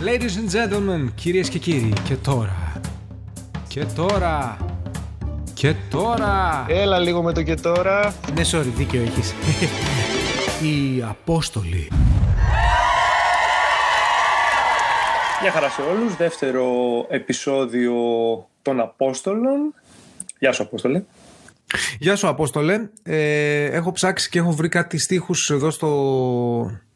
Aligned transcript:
Ladies 0.00 0.36
and 0.36 0.50
gentlemen, 0.52 1.12
κυρίες 1.14 1.48
και 1.48 1.58
κύριοι, 1.58 1.92
και 2.04 2.14
τώρα, 2.14 2.80
και 3.68 3.84
τώρα, 3.84 4.56
και 5.54 5.74
τώρα, 5.90 6.66
Έλα 6.68 6.98
λίγο 6.98 7.22
με 7.22 7.32
το 7.32 7.42
και 7.42 7.54
τώρα. 7.54 8.14
ναι 8.34 8.42
sorry, 8.52 8.72
δίκιο 8.76 9.00
έχεις, 9.02 9.34
οι 10.64 11.02
Απόστολοι. 11.08 11.88
Γεια 15.42 15.50
χαρά 15.50 15.68
σε 15.68 15.82
όλους. 15.82 16.16
Δεύτερο 16.16 16.66
επεισόδιο 17.08 17.94
των 18.62 18.80
Απόστολων. 18.80 19.74
Γεια 20.38 20.52
σου 20.52 20.62
Απόστολε. 20.62 21.02
Γεια 21.98 22.16
σου 22.16 22.28
Απόστολε, 22.28 22.88
ε, 23.02 23.64
έχω 23.64 23.92
ψάξει 23.92 24.28
και 24.28 24.38
έχω 24.38 24.50
βρει 24.50 24.68
κάτι 24.68 24.98
στίχους 24.98 25.50
εδώ 25.50 25.70
στο, 25.70 25.88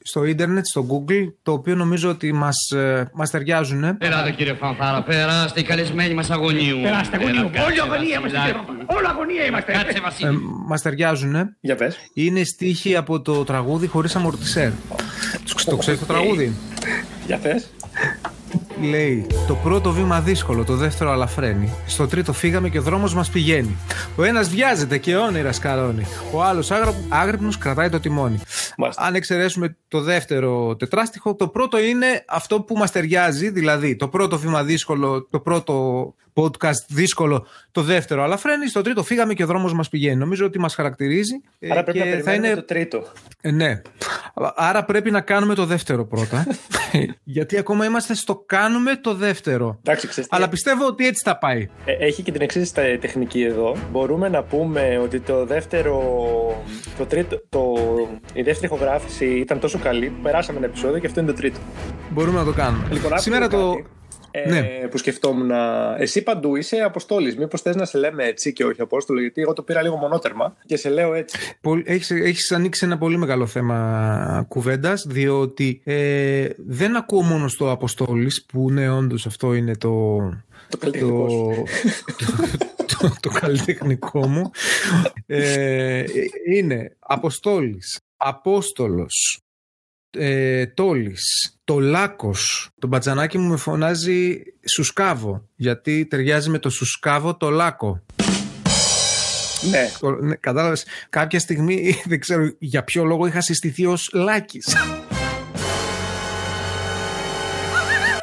στο 0.04 0.24
ίντερνετ, 0.24 0.64
στο 0.66 0.86
Google, 0.90 1.32
το 1.42 1.52
οποίο 1.52 1.74
νομίζω 1.74 2.10
ότι 2.10 2.32
μας, 2.32 2.70
ε, 2.70 3.10
μας 3.14 3.30
ταιριάζουν. 3.30 3.84
Ελάτε 3.98 4.30
κύριε 4.30 4.52
Φανφάρα, 4.54 5.02
περάστε 5.02 5.60
οι 5.60 5.62
καλεσμένοι 5.62 6.14
μας 6.14 6.30
αγωνίου. 6.30 6.80
Περάστε 6.82 7.16
αγωνίου. 7.16 7.40
Έλα, 7.40 7.50
κάτσε, 7.50 7.64
Όλοι 7.70 7.80
αγωνία 7.80 8.16
είμαστε 8.18 8.38
Βασιλάκη. 8.38 8.52
κύριε 8.66 8.76
Παπα. 8.86 8.96
Όλοι 8.96 9.06
αγωνία 9.06 9.44
είμαστε. 9.44 9.72
Κάτσε 9.72 9.98
Ε, 9.98 10.00
Βασίλη. 10.00 10.38
μας 10.66 10.82
ταιριάζουν. 10.82 11.34
Για 11.60 11.76
πες. 11.76 11.96
Είναι 12.14 12.44
στίχοι 12.44 12.96
από 12.96 13.20
το 13.20 13.44
τραγούδι 13.44 13.86
χωρίς 13.86 14.16
αμορτισέρ. 14.16 14.70
Το 15.64 15.76
ξέρεις 15.76 16.00
το 16.00 16.06
τραγούδι; 16.06 16.52
Για 17.26 17.38
πες. 17.38 17.66
Λέει, 18.90 19.26
το 19.46 19.54
πρώτο 19.54 19.92
βήμα 19.92 20.20
δύσκολο, 20.20 20.64
το 20.64 20.76
δεύτερο 20.76 21.10
αλαφραίνει. 21.10 21.68
Στο 21.86 22.06
τρίτο 22.06 22.32
φύγαμε 22.32 22.68
και 22.68 22.78
ο 22.78 22.82
δρόμος 22.82 23.14
μας 23.14 23.30
πηγαίνει. 23.30 23.76
Ο 24.16 24.22
ένας 24.22 24.48
βιάζεται 24.48 24.98
και 24.98 25.16
όνειρας 25.16 25.56
σκαρώνει. 25.56 26.06
Ο 26.32 26.42
άλλος 26.42 26.70
άγρα- 26.70 26.94
άγρυπνος 27.08 27.58
κρατάει 27.58 27.88
το 27.88 28.00
τιμόνι. 28.00 28.40
Μάλιστα. 28.76 29.02
Αν 29.02 29.14
εξαιρέσουμε 29.14 29.76
το 29.88 30.00
δεύτερο 30.00 30.76
τετράστιχο, 30.76 31.34
το 31.34 31.48
πρώτο 31.48 31.78
είναι 31.80 32.24
αυτό 32.28 32.60
που 32.60 32.76
μας 32.76 32.90
ταιριάζει, 32.90 33.50
δηλαδή 33.50 33.96
το 33.96 34.08
πρώτο 34.08 34.38
βήμα 34.38 34.62
δύσκολο, 34.62 35.26
το 35.30 35.40
πρώτο 35.40 36.14
podcast 36.34 36.84
δύσκολο, 36.88 37.46
το 37.72 37.82
δεύτερο 37.82 38.22
αλαφραίνει, 38.22 38.68
στο 38.68 38.82
τρίτο 38.82 39.02
φύγαμε 39.02 39.34
και 39.34 39.42
ο 39.42 39.46
δρόμος 39.46 39.72
μας 39.74 39.88
πηγαίνει. 39.88 40.16
Νομίζω 40.16 40.46
ότι 40.46 40.58
μας 40.58 40.74
χαρακτηρίζει. 40.74 41.34
ε, 41.58 41.70
Άρα 41.70 41.82
πρέπει 41.82 41.98
και 41.98 42.04
να 42.04 42.10
θα 42.10 42.16
περιμένουμε 42.16 42.46
είναι 42.46 42.56
το 42.56 42.64
τρίτο. 42.64 43.06
ε, 43.40 43.50
ναι. 43.50 43.80
Άρα 44.54 44.84
πρέπει 44.84 45.10
να 45.10 45.20
κάνουμε 45.20 45.54
το 45.54 45.66
δεύτερο 45.66 46.04
πρώτα. 46.06 46.46
Γιατί 47.24 47.58
ακόμα 47.58 47.84
είμαστε 47.84 48.14
στο 48.14 48.42
κάνουμε 48.46 48.96
το 48.96 49.14
δεύτερο. 49.14 49.78
Εντάξει, 49.84 50.08
ξέρεις 50.08 50.28
τι, 50.30 50.36
Αλλά 50.36 50.48
πιστεύω 50.48 50.86
ότι 50.86 51.06
έτσι 51.06 51.22
θα 51.24 51.38
πάει. 51.38 51.68
ε, 51.84 51.92
έχει 52.06 52.22
και 52.22 52.32
την 52.32 52.40
εξής 52.40 52.72
τεχνική 52.72 53.42
εδώ. 53.42 53.76
Μπορούμε 53.90 54.28
να 54.28 54.42
πούμε 54.42 55.00
ότι 55.02 55.20
το 55.20 55.46
δεύτερο. 55.46 56.02
Το 56.98 57.06
τρίτο, 57.06 57.42
το, 57.48 57.74
η 58.34 58.42
δεύτερη 58.42 58.72
ηχογράφηση 58.74 59.24
ήταν 59.26 59.60
τόσο 59.60 59.78
καλή 59.78 60.06
που 60.08 60.22
περάσαμε 60.22 60.58
ένα 60.58 60.66
επεισόδιο 60.66 60.98
και 60.98 61.06
αυτό 61.06 61.20
είναι 61.20 61.30
το 61.30 61.36
τρίτο. 61.36 61.58
Μπορούμε 62.10 62.38
να 62.38 62.44
το 62.44 62.52
κάνουμε. 62.52 62.88
Λοιπόν, 62.92 63.12
άκου 63.12 63.22
Σήμερα 63.22 63.46
λίγο 63.46 63.60
το. 63.62 63.70
κάτι, 63.74 63.86
ε, 64.34 64.48
Ναι. 64.50 64.88
που 64.90 64.98
σκεφτόμουν. 64.98 65.50
Εσύ 65.98 66.22
παντού 66.22 66.56
είσαι 66.56 66.76
Αποστόλης. 66.76 67.36
Μήπως 67.36 67.60
θες 67.62 67.76
να 67.76 67.84
σε 67.84 67.98
λέμε 67.98 68.24
έτσι 68.24 68.52
και 68.52 68.64
όχι 68.64 68.80
Απόστολο, 68.80 69.20
γιατί 69.20 69.40
εγώ 69.40 69.52
το 69.52 69.62
πήρα 69.62 69.82
λίγο 69.82 69.96
μονότερμα 69.96 70.56
και 70.66 70.76
σε 70.76 70.88
λέω 70.90 71.14
έτσι. 71.14 71.38
Πολ- 71.60 71.88
Έχεις, 71.88 72.10
έχεις 72.10 72.52
ανοίξει 72.52 72.84
ένα 72.84 72.98
πολύ 72.98 73.16
μεγάλο 73.16 73.46
θέμα 73.46 74.44
κουβέντας 74.48 75.04
διότι 75.08 75.80
ε, 75.84 76.48
δεν 76.56 76.96
ακούω 76.96 77.22
μόνο 77.22 77.48
στο 77.48 77.70
Αποστόλης 77.70 78.44
που 78.44 78.70
ναι 78.70 78.90
όντως 78.90 79.26
αυτό 79.26 79.54
είναι 79.54 79.76
το, 79.76 80.16
Το 80.68 80.76
καλλιτεχνικό 80.78 81.28
σου. 81.28 81.64
το, 82.06 82.96
το, 82.98 83.12
το 83.20 83.28
καλλιτεχνικό 83.40 84.26
μου 84.26 84.50
ε, 85.26 86.04
είναι 86.54 86.96
Αποστόλης, 86.98 88.00
Απόστολος, 88.16 89.40
ε, 90.18 90.66
Τόλης, 90.66 91.56
το 91.64 91.78
Λάκος. 91.80 92.68
Το 92.80 92.86
μπατζανάκι 92.86 93.38
μου 93.38 93.48
με 93.50 93.56
φωνάζει 93.56 94.42
Σουσκάβο 94.74 95.48
γιατί 95.56 96.06
ταιριάζει 96.06 96.50
με 96.50 96.58
το 96.58 96.70
Σουσκάβο 96.70 97.36
το 97.36 97.50
Λάκο. 97.50 98.02
Ναι. 99.70 99.90
Το- 100.00 100.10
ναι, 100.10 100.34
κατάλαβες, 100.34 100.86
κάποια 101.10 101.38
στιγμή 101.38 101.94
δεν 102.10 102.20
ξέρω 102.20 102.52
για 102.58 102.84
ποιο 102.84 103.04
λόγο 103.04 103.26
είχα 103.26 103.40
συστηθεί 103.40 103.86
ως 103.86 104.10
Λάκης. 104.12 104.76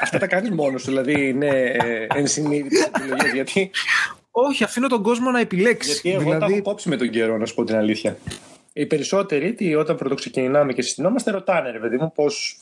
Αυτά 0.01 0.17
τα 0.17 0.27
κάνεις 0.27 0.49
μόνος 0.49 0.81
σου, 0.81 0.87
δηλαδή 0.87 1.27
είναι 1.27 1.47
ε, 1.47 2.07
ενσυνείδητε 2.15 2.89
επιλογές. 2.95 3.31
Γιατί, 3.33 3.71
Όχι, 4.31 4.63
αφήνω 4.63 4.87
τον 4.87 5.03
κόσμο 5.03 5.31
να 5.31 5.39
επιλέξει. 5.39 5.91
γιατί 5.91 6.09
εγώ 6.11 6.29
τα 6.29 6.35
δηλαδή, 6.35 6.53
έχω 6.53 6.61
κόψει 6.61 6.89
με 6.89 6.97
τον 6.97 7.09
καιρό, 7.09 7.37
να 7.37 7.45
σου 7.45 7.55
πω 7.55 7.63
την 7.63 7.75
αλήθεια. 7.75 8.17
Οι 8.73 8.85
περισσότεροι, 8.85 9.53
τι, 9.53 9.75
όταν 9.75 9.95
πρωτοξεκινάμε 9.95 10.73
και 10.73 10.81
συστηνόμαστε, 10.81 11.31
ρωτάνε 11.31 11.69
ρε 11.69 11.79
παιδί 11.79 11.97
μου 11.97 12.11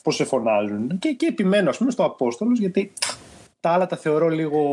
πώς 0.03 0.16
σε 0.16 0.23
φωνάζουν. 0.23 1.00
Και 1.00 1.07
εκεί 1.07 1.25
επιμένω, 1.25 1.69
ας 1.69 1.78
πούμε, 1.78 1.91
στο 1.91 2.03
Απόστολος, 2.03 2.59
γιατί 2.59 2.91
τα 3.59 3.69
άλλα 3.69 3.85
τα 3.85 3.97
θεωρώ 3.97 4.28
λίγο, 4.29 4.63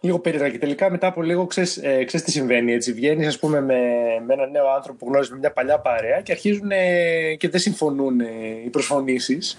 λίγο 0.00 0.18
περίεργα. 0.18 0.48
Και 0.48 0.58
τελικά 0.58 0.90
μετά 0.90 1.06
από 1.06 1.22
λίγο 1.22 1.46
ξέρεις 1.46 1.76
ε, 1.76 2.04
ξέρεις 2.04 2.26
τι 2.26 2.30
συμβαίνει. 2.30 2.72
Έτσι. 2.72 2.92
Βγαίνεις, 2.92 3.26
ας 3.26 3.38
πούμε, 3.38 3.60
με, 3.60 3.80
με 4.26 4.34
έναν 4.34 4.50
νέο 4.50 4.70
άνθρωπο 4.74 4.98
που 4.98 5.06
γνώριζες 5.06 5.32
με 5.32 5.38
μια 5.38 5.52
παλιά 5.52 5.78
παρέα 5.78 6.20
και 6.20 6.32
αρχίζουν 6.32 6.70
ε, 6.70 7.34
και 7.34 7.48
δεν 7.48 7.60
συμφωνούν 7.60 8.20
ε, 8.20 8.26
οι 8.64 8.68
προσφωνήσεις. 8.68 9.58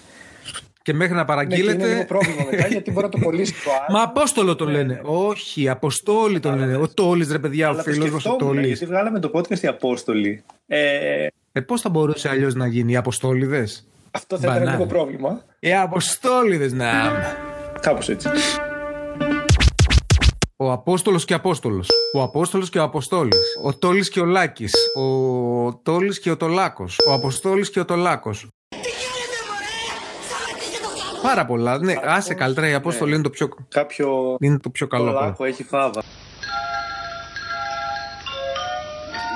Και 0.82 0.92
μέχρι 0.92 1.14
να 1.14 1.18
Ναι, 1.18 1.24
και 1.24 1.32
είναι 1.32 1.64
παραγγείλετε. 1.64 1.88
λίγο 1.88 2.04
πρόβλημα 2.04 2.44
μετά 2.50 2.66
γιατί 2.66 2.90
μπορεί 2.90 3.04
να 3.04 3.10
το 3.10 3.18
κολλήσει 3.18 3.52
το 3.52 3.70
άλλο. 3.70 3.98
Μα 3.98 4.02
Απόστολο 4.02 4.56
τον 4.56 4.68
λένε. 4.68 5.00
Όχι, 5.04 5.68
Αποστόλη 5.68 6.40
τον 6.40 6.58
λένε. 6.58 6.76
Ο 6.76 6.88
Τόλης 6.88 7.30
ρε 7.30 7.38
παιδιά, 7.38 7.66
ο 7.68 7.70
Αλλά 7.72 7.82
το 7.82 7.90
φίλος 7.90 8.10
μας 8.10 8.24
ο 8.24 8.28
σκεφτόμουν, 8.28 8.54
Τόλης. 8.54 8.68
Γιατί 8.68 8.86
βγάλαμε 8.86 9.18
το 9.20 9.30
podcast 9.34 9.58
οι 9.60 9.66
Απόστολοι. 9.66 10.42
Ε, 10.66 11.26
Ε, 11.52 11.60
πώς 11.60 11.80
θα 11.80 11.88
μπορούσε 11.88 12.28
αλλιώς 12.28 12.54
να 12.54 12.66
γίνει, 12.66 12.92
οι 12.92 12.96
Αποστόλιδες; 12.96 13.86
αυτό 14.10 14.36
θα 14.38 14.42
ήταν 14.46 14.58
Μπανάνα. 14.58 14.76
λίγο 14.76 14.86
πρόβλημα. 14.88 15.44
Οι 15.58 15.74
Αποστόλιδες, 15.74 16.72
να. 16.72 16.90
Κάπως 17.80 18.08
έτσι. 18.08 18.28
Ο 20.56 20.72
Απόστολος 20.72 21.24
και 21.24 21.34
Απόστολος. 21.34 21.88
Ο 22.14 22.22
Απόστολος 22.22 22.70
και 22.70 22.78
ο 22.78 22.82
Αποστόλης. 22.82 23.38
Ο 23.64 23.74
Τόλης 23.78 24.08
και 24.08 24.20
ο 24.20 24.24
Λάκης. 24.24 24.74
Ο 24.96 25.74
Τόλης 25.82 26.20
και 26.20 26.30
ο 26.30 26.36
Τολάκος. 26.36 26.98
Ο 27.08 27.12
Αποστόλης 27.12 27.70
και 27.70 27.80
ο 27.80 27.84
Τολάκος. 27.84 28.48
Πάρα 31.22 31.46
πολλά. 31.46 31.78
Ναι, 31.78 31.94
άσε 32.04 32.34
καλύτερα. 32.34 32.68
Η 32.68 32.74
Απόστολη 32.74 33.14
είναι 33.14 33.22
το 33.22 33.30
πιο, 33.30 33.48
Κάποιο 33.68 34.36
είναι 34.40 34.58
το 34.58 34.70
πιο 34.70 34.86
καλό. 34.86 35.04
πράγμα. 35.10 35.20
λάκκο 35.26 35.44
έχει 35.44 35.62
φάβα. 35.64 36.02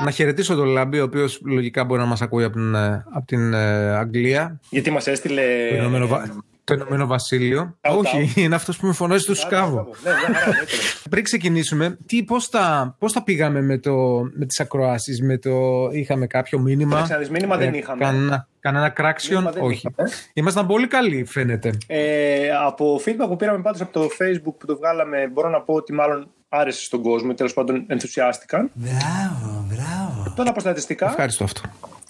Να 0.05 0.11
χαιρετήσω 0.11 0.55
τον 0.55 0.67
Λάμπη, 0.67 1.01
ο 1.01 1.05
οποίος 1.05 1.41
λογικά 1.45 1.85
μπορεί 1.85 2.01
να 2.01 2.07
μας 2.07 2.23
ακούει 2.23 2.45
από 2.45 2.55
την, 2.55 2.75
ε, 2.75 3.05
από 3.13 3.27
την 3.27 3.53
ε, 3.55 3.97
Αγγλία. 3.97 4.61
Γιατί 4.71 4.91
μας 4.91 5.07
έστειλε... 5.07 5.43
Το 5.71 5.75
Ηνωμένο, 5.77 6.07
Βα- 6.07 6.43
το 6.65 6.75
Ηνωμένο 6.75 7.07
Βασίλειο. 7.07 7.77
Shout 7.81 7.97
Όχι, 7.99 8.33
out. 8.35 8.39
είναι 8.39 8.55
αυτός 8.55 8.77
που 8.77 8.87
με 8.87 8.93
φωνάζει 8.93 9.25
του 9.25 9.35
σκάβο. 9.35 9.75
Ναι, 10.03 10.11
μια 10.11 10.35
χαρά, 10.39 10.47
εννοείται. 10.51 10.73
Πριν 11.11 11.25
ξεκινήσουμε, 11.25 11.99
τι, 12.07 12.23
πώς, 12.25 12.49
τα, 12.49 12.97
πώς 12.99 13.13
τα 13.13 13.23
πήγαμε 13.23 13.63
με, 13.63 13.79
το, 13.79 13.93
με 14.35 14.47
τις 14.47 14.61
ακροάσεις, 14.61 15.23
με 15.23 15.39
το, 15.39 15.51
είχαμε 15.93 16.27
κάποιο 16.27 16.59
μήνυμα; 16.59 16.91
Κοίταξε 16.93 17.13
να 17.13 17.19
δεις, 17.19 17.31
μήνυμα 17.31 17.57
δεν 17.57 17.75
ε, 17.75 17.77
είχαμε. 17.79 18.05
Κανένα, 18.05 18.49
κανένα 18.67 18.89
κράξιον, 18.89 19.43
Μήνυμα 19.43 19.53
δεν 19.53 19.63
όχι. 19.63 19.87
είχαμε. 19.87 20.11
Ήμασταν 20.33 20.67
πολύ 20.67 20.87
καλοί, 20.87 21.25
φαίνεται. 21.25 21.79
Ε, 21.87 22.51
από 22.51 23.01
feedback 23.05 23.27
που 23.29 23.37
πήραμε 23.37 23.63
πάντως 23.63 23.81
από 23.81 23.93
το 23.93 24.09
facebook 24.19 24.55
που 24.59 24.67
το 24.67 24.77
βγάλαμε 24.77 25.29
μπορώ 25.33 25.49
να 25.49 25.61
πω 25.61 25.75
ότι 25.75 25.93
μάλλον 25.93 26.31
άρεσε 26.49 26.85
στον 26.85 27.03
κόσμο 27.03 27.29
ή 27.33 27.35
τέλος 27.35 27.55
πάντων 27.55 27.85
ενθουσιάστηκαν. 27.87 28.71
Μπράβο, 28.75 29.65
μπράβο. 29.69 30.35
Τώρα 30.37 30.51
από 30.51 30.61
στατιστικά 30.61 31.07
Ευχαριστώ 31.07 31.45
αυτό. 31.45 31.61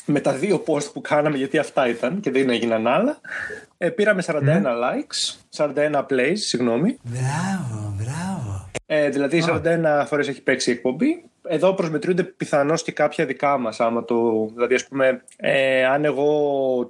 Με 0.07 0.21
τα 0.21 0.33
δύο 0.33 0.63
post 0.67 0.93
που 0.93 1.01
κάναμε 1.01 1.37
γιατί 1.37 1.59
αυτά 1.59 1.89
ήταν 1.89 2.21
και 2.21 2.31
δεν 2.31 2.51
έγιναν 2.51 2.87
άλλα 2.87 3.21
ε, 3.79 3.89
πήραμε 3.89 4.23
41 4.27 4.33
likes, 4.37 5.37
41 5.57 6.01
plays, 6.11 6.35
συγγνώμη. 6.35 6.99
Μπράβο, 7.03 7.95
μπράβο. 7.97 8.71
Ε, 8.87 9.09
δηλαδή 9.09 9.45
41 9.47 10.05
φορές 10.07 10.29
έχει 10.29 10.43
παίξει 10.43 10.71
η 10.71 10.73
εκπομπή. 10.73 11.25
Εδώ 11.49 11.75
προσμετρούνται 11.75 12.23
πιθανώς 12.23 12.83
και 12.83 12.93
κάποια 12.93 13.27
δικά 13.27 13.59
μας. 13.59 13.81
Άμα 13.81 14.05
το, 14.05 14.49
δηλαδή 14.55 14.75
ας 14.75 14.87
πούμε, 14.87 15.23
ε, 15.37 15.85
αν 15.87 16.05
εγώ 16.05 16.29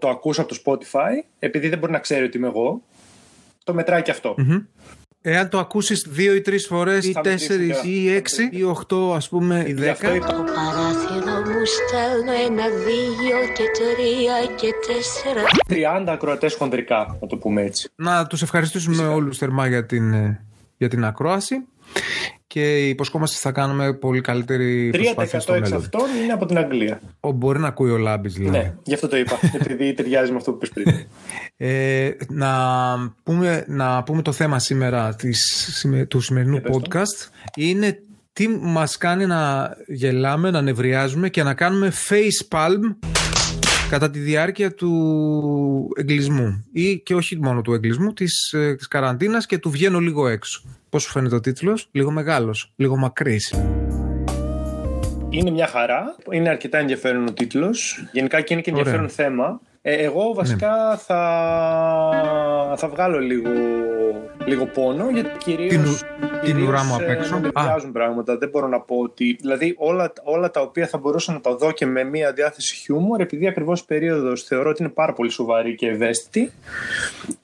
το 0.00 0.08
ακούσω 0.08 0.42
από 0.42 0.54
το 0.54 0.60
Spotify, 0.64 1.24
επειδή 1.38 1.68
δεν 1.68 1.78
μπορεί 1.78 1.92
να 1.92 1.98
ξέρει 1.98 2.24
ότι 2.24 2.36
είμαι 2.36 2.46
εγώ, 2.46 2.82
το 3.64 3.74
μετράει 3.74 4.02
και 4.02 4.10
αυτό. 4.10 4.34
Εάν 5.22 5.48
το 5.48 5.58
ακούσεις 5.58 6.06
δύο 6.08 6.34
ή 6.34 6.40
τρεις 6.40 6.66
φορές, 6.66 7.06
ή 7.06 7.12
Θα 7.12 7.20
μετρήσει 7.24 7.46
τέσσερις, 7.48 7.80
και- 7.80 7.88
ή 7.88 8.14
έξι, 8.14 8.48
ή 8.52 8.62
οχτώ, 8.62 9.12
ας 9.14 9.28
πούμε, 9.28 9.64
ή 9.66 9.72
Γι' 9.72 9.88
αυτό 9.88 10.06
δέκα. 10.10 10.16
είπα, 10.16 10.26
παράθυρο 10.54 11.32
μου 11.35 11.35
στέλνω 11.66 12.32
ένα, 12.46 12.64
δύο 12.68 13.38
και 13.54 13.64
τρία 13.78 14.54
και 14.56 14.68
τέσσερα. 14.86 15.42
30 16.02 16.12
ακροατές 16.12 16.54
χονδρικά, 16.54 17.16
να 17.20 17.26
το 17.26 17.36
πούμε 17.36 17.62
έτσι. 17.62 17.88
Να 17.96 18.26
τους 18.26 18.42
ευχαριστήσουμε 18.42 19.06
όλους 19.06 19.38
θερμά 19.38 19.66
για 19.66 19.86
την, 19.86 20.12
ε, 20.12 20.44
για 20.76 20.88
την 20.88 21.04
ακρόαση 21.04 21.56
και 22.46 22.88
υποσχόμαστε 22.88 23.34
ότι 23.36 23.44
θα 23.44 23.60
κάνουμε 23.60 23.92
πολύ 23.94 24.20
καλύτερη 24.20 24.90
3% 24.94 24.94
προσπάθεια 24.94 25.40
στο 25.40 25.54
εξ 25.54 25.68
μέλλον. 25.68 25.84
αυτών 25.84 26.08
είναι 26.22 26.32
από 26.32 26.46
την 26.46 26.58
Αγγλία. 26.58 27.00
Ο, 27.20 27.30
μπορεί 27.30 27.58
να 27.58 27.68
ακούει 27.68 27.90
ο 27.90 27.96
Λάμπης 27.96 28.34
δηλαδή. 28.34 28.58
Ναι, 28.58 28.74
γι' 28.82 28.94
αυτό 28.94 29.08
το 29.08 29.16
είπα. 29.16 29.38
επειδή 29.60 29.92
ταιριάζει 29.94 30.30
με 30.30 30.36
αυτό 30.36 30.52
που 30.52 30.56
είπες 30.56 30.68
πριν. 30.70 31.06
Ε, 31.56 32.10
να, 32.28 32.48
πούμε, 33.22 33.64
να 33.68 34.02
πούμε 34.02 34.22
το 34.22 34.32
θέμα 34.32 34.58
σήμερα 34.58 35.14
της, 35.14 35.68
σημε- 35.74 36.06
του 36.06 36.20
σημερινού 36.20 36.60
πες 36.60 36.70
το. 36.76 36.80
podcast 36.82 37.28
είναι 37.56 38.00
τι 38.36 38.48
μας 38.48 38.96
κάνει 38.96 39.26
να 39.26 39.70
γελάμε, 39.86 40.50
να 40.50 40.60
νευριάζουμε 40.60 41.28
και 41.28 41.42
να 41.42 41.54
κάνουμε 41.54 41.92
face 42.08 42.56
palm 42.56 42.96
κατά 43.90 44.10
τη 44.10 44.18
διάρκεια 44.18 44.74
του 44.74 45.88
εγκλισμού 45.96 46.64
ή 46.72 46.98
και 46.98 47.14
όχι 47.14 47.38
μόνο 47.40 47.60
του 47.60 47.72
εγκλισμού, 47.74 48.12
της, 48.12 48.52
ε, 48.52 48.74
της 48.74 48.88
καραντίνας 48.88 49.46
και 49.46 49.58
του 49.58 49.70
βγαίνω 49.70 49.98
λίγο 49.98 50.28
έξω. 50.28 50.62
Πώς 50.88 51.02
σου 51.02 51.10
φαίνεται 51.10 51.34
ο 51.34 51.40
τίτλος; 51.40 51.88
Λίγο 51.92 52.10
μεγάλος, 52.10 52.72
λίγο 52.76 52.96
μακρύς. 52.96 53.54
Είναι 55.30 55.50
μια 55.50 55.66
χαρά. 55.66 56.16
Είναι 56.30 56.48
αρκετά 56.48 56.78
ενδιαφέρον 56.78 57.26
ο 57.26 57.32
τίτλος. 57.32 58.08
Γενικά 58.12 58.40
και 58.40 58.52
είναι 58.52 58.62
και 58.62 58.70
ενδιαφέρον 58.70 59.00
Ωραία. 59.00 59.14
θέμα. 59.14 59.60
Ε, 59.82 59.94
εγώ 59.94 60.34
βασικά 60.34 60.96
θα, 60.96 62.74
θα 62.76 62.88
βγάλω 62.88 63.18
λίγο, 63.18 63.50
λίγο 64.44 64.66
πόνο 64.66 65.10
γιατί 65.10 65.30
κυρίως, 65.38 65.70
Την 65.70 65.80
ου- 65.84 65.98
την 66.20 66.40
κυρίως, 66.44 66.68
ουρά 66.68 66.84
μου 66.84 66.94
απ' 66.94 67.00
ε, 67.00 67.12
έξω. 67.12 67.34
να 67.34 67.40
με 67.40 67.50
Α. 67.52 67.62
βιάζουν 67.64 67.92
πράγματα. 67.92 68.36
Δεν 68.38 68.48
μπορώ 68.48 68.68
να 68.68 68.80
πω 68.80 68.96
ότι. 68.96 69.36
Δηλαδή 69.40 69.74
όλα, 69.78 70.12
όλα 70.24 70.50
τα 70.50 70.60
οποία 70.60 70.86
θα 70.86 70.98
μπορούσα 70.98 71.32
να 71.32 71.40
τα 71.40 71.54
δω 71.56 71.72
και 71.72 71.86
με 71.86 72.04
μία 72.04 72.32
διάθεση 72.32 72.74
χιούμορ, 72.76 73.20
επειδή 73.20 73.46
ακριβώς 73.46 73.80
η 73.80 73.84
περίοδος 73.86 74.42
θεωρώ 74.42 74.70
ότι 74.70 74.82
είναι 74.82 74.92
πάρα 74.92 75.12
πολύ 75.12 75.30
σοβαρή 75.30 75.74
και 75.74 75.86
ευαίσθητη, 75.88 76.52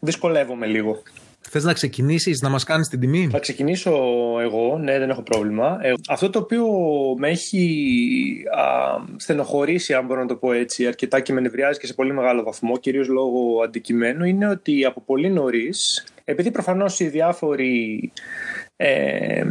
δυσκολεύομαι 0.01 0.67
λίγο. 0.67 1.03
Θες 1.54 1.64
να 1.64 1.72
ξεκινήσεις, 1.72 2.40
να 2.40 2.49
μας 2.49 2.64
κάνεις 2.64 2.88
την 2.88 3.00
τιμή; 3.00 3.28
Θα 3.31 3.38
ξεκινήσω 3.38 3.90
εγώ, 4.40 4.78
ναι, 4.78 4.99
δεν 4.99 5.10
έχω 5.10 5.22
πρόβλημα. 5.22 5.78
Ε, 5.82 5.93
αυτό 6.08 6.31
το 6.31 6.38
οποίο 6.38 6.66
με 7.19 7.28
έχει 7.28 8.44
α, 8.58 8.64
στενοχωρήσει, 9.16 9.94
αν 9.94 10.06
μπορώ 10.06 10.20
να 10.20 10.26
το 10.26 10.37
πω 10.37 10.52
έτσι, 10.52 10.87
αρκετά 10.87 11.20
και 11.20 11.32
με 11.32 11.40
νευριάζει 11.40 11.78
και 11.78 11.87
σε 11.87 11.94
πολύ 11.94 12.12
μεγάλο 12.12 12.43
βαθμό, 12.43 12.78
κυρίως 12.78 13.08
λόγω 13.08 13.62
αντικειμένου, 13.64 14.25
είναι 14.25 14.49
ότι 14.49 14.84
από 14.84 15.00
πολύ 15.00 15.31
νωρίς, 15.31 16.06
επειδή 16.25 16.50
προφανώς 16.50 17.00
οι 17.00 17.08
διάφοροι 17.08 18.12
ε, 18.76 19.43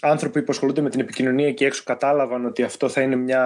άνθρωποι 0.00 0.42
που 0.42 0.52
ασχολούνται 0.52 0.80
με 0.80 0.90
την 0.90 1.00
επικοινωνία 1.00 1.46
εκεί 1.46 1.64
έξω 1.64 1.82
κατάλαβαν 1.86 2.46
ότι 2.46 2.62
αυτό 2.62 2.88
θα 2.88 3.00
είναι 3.00 3.16
μια, 3.16 3.44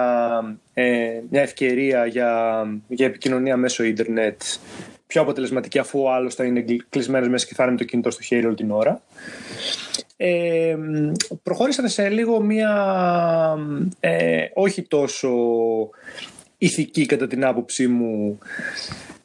ε, 0.73 1.09
μια 1.29 1.41
ευκαιρία 1.41 2.05
για, 2.05 2.63
για 2.87 3.05
επικοινωνία 3.05 3.57
μέσω 3.57 3.83
ίντερνετ 3.83 4.41
πιο 5.15 5.23
αποτελεσματική 5.23 5.79
αφού 5.79 6.01
ο 6.01 6.11
άλλος 6.11 6.35
θα 6.35 6.43
είναι 6.43 6.65
κλεισμένος 6.89 7.27
μέσα 7.27 7.45
και 7.45 7.53
θα 7.53 7.63
είναι 7.63 7.71
με 7.71 7.77
το 7.77 7.83
κινητό 7.83 8.11
στο 8.11 8.21
χέρι 8.23 8.45
όλη 8.45 8.55
την 8.55 8.71
ώρα. 8.71 9.01
Ε, 10.17 10.75
προχώρησαν 11.43 11.89
σε 11.89 12.09
λίγο 12.09 12.41
μία 12.41 12.73
ε, 13.99 14.45
όχι 14.53 14.81
τόσο 14.81 15.29
ηθική 16.57 17.05
κατά 17.05 17.27
την 17.27 17.45
άποψή 17.45 17.87
μου 17.87 18.39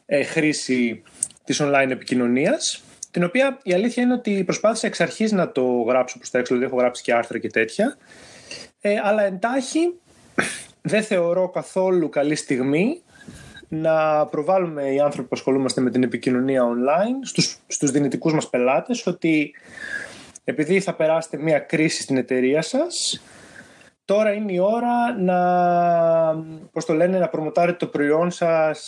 ε, 0.07 0.23
χρήση 0.23 1.03
της 1.45 1.63
online 1.63 1.91
επικοινωνίας 1.91 2.83
την 3.11 3.25
οποία 3.25 3.59
η 3.63 3.73
αλήθεια 3.73 4.03
είναι 4.03 4.15
ότι 4.15 4.45
προσπάθησα 4.45 4.87
εξ 4.87 5.01
αρχής 5.01 5.33
να 5.33 5.53
το 5.53 5.63
γράψω 5.63 6.19
προς 6.19 6.31
τα 6.31 6.39
έξω, 6.39 6.55
δηλαδή 6.55 6.73
έχω 6.73 6.81
γράψει 6.81 7.03
και 7.03 7.15
άρθρα 7.15 7.39
και 7.39 7.49
τέτοια 7.49 7.97
ε, 8.81 8.97
αλλά 9.03 9.23
εντάχει 9.23 9.95
δεν 10.83 11.03
θεωρώ 11.03 11.49
καθόλου 11.49 12.09
καλή 12.09 12.35
στιγμή 12.35 13.03
να 13.73 14.27
προβάλλουμε 14.27 14.93
οι 14.93 15.01
άνθρωποι 15.01 15.29
που 15.29 15.35
ασχολούμαστε 15.37 15.81
με 15.81 15.91
την 15.91 16.03
επικοινωνία 16.03 16.63
online 16.63 17.27
στους, 17.27 17.57
στους 17.67 17.91
δυνητικούς 17.91 18.33
μας 18.33 18.51
πελάτες 18.51 19.07
ότι 19.07 19.55
επειδή 20.45 20.81
θα 20.81 20.95
περάσετε 20.95 21.37
μια 21.37 21.59
κρίση 21.59 22.03
στην 22.03 22.17
εταιρεία 22.17 22.63
σας 22.63 23.23
τώρα 24.05 24.33
είναι 24.33 24.53
η 24.53 24.59
ώρα 24.59 25.19
να, 25.19 25.39
πώς 26.73 26.85
το 26.85 26.93
λένε, 26.93 27.19
να 27.19 27.29
προμοτάρετε 27.29 27.77
το 27.77 27.87
προϊόν 27.87 28.31
σας 28.31 28.81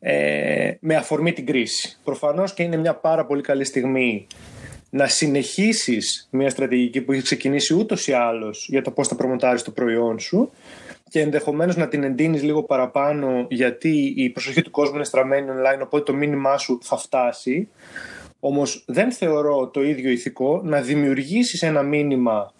ε, 0.00 0.72
με 0.80 0.94
αφορμή 0.94 1.32
την 1.32 1.46
κρίση. 1.46 1.98
Προφανώς 2.04 2.54
και 2.54 2.62
είναι 2.62 2.76
μια 2.76 2.94
πάρα 2.94 3.26
πολύ 3.26 3.42
καλή 3.42 3.64
στιγμή 3.64 4.26
να 4.90 5.06
συνεχίσεις 5.06 6.28
μια 6.30 6.50
στρατηγική 6.50 7.00
που 7.00 7.12
έχει 7.12 7.22
ξεκινήσει 7.22 7.74
ούτως 7.74 8.06
ή 8.06 8.12
άλλως 8.12 8.66
για 8.70 8.82
το 8.82 8.90
πώς 8.90 9.08
θα 9.08 9.14
προμοτάρεις 9.14 9.62
το 9.62 9.70
προϊόν 9.70 10.18
σου 10.18 10.50
και 11.08 11.20
ενδεχομένως 11.20 11.76
να 11.76 11.88
την 11.88 12.02
εντείνεις 12.02 12.42
λίγο 12.42 12.62
παραπάνω 12.62 13.46
γιατί 13.50 14.14
η 14.16 14.30
προσοχή 14.30 14.62
του 14.62 14.70
κόσμου 14.70 14.94
είναι 14.94 15.04
στραμμένη 15.04 15.46
online 15.50 15.80
οπότε 15.82 16.02
το 16.02 16.14
μήνυμά 16.14 16.58
σου 16.58 16.78
θα 16.82 16.96
φτάσει 16.96 17.68
όμως 18.40 18.84
δεν 18.86 19.12
θεωρώ 19.12 19.68
το 19.68 19.82
ίδιο 19.82 20.10
ηθικό 20.10 20.60
να 20.64 20.80
δημιουργήσεις 20.80 21.62
ένα 21.62 21.82
μήνυμα 21.82 22.54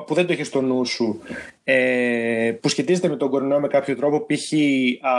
που 0.00 0.14
δεν 0.14 0.26
το 0.26 0.32
έχεις 0.32 0.46
στο 0.46 0.60
νου 0.60 0.84
σου, 0.84 1.20
ε, 1.64 2.52
που 2.60 2.68
σχετίζεται 2.68 3.08
με 3.08 3.16
τον 3.16 3.30
κορονοϊό 3.30 3.60
με 3.60 3.68
κάποιο 3.68 3.96
τρόπο, 3.96 4.26
π.χ. 4.26 4.52
α, 5.00 5.16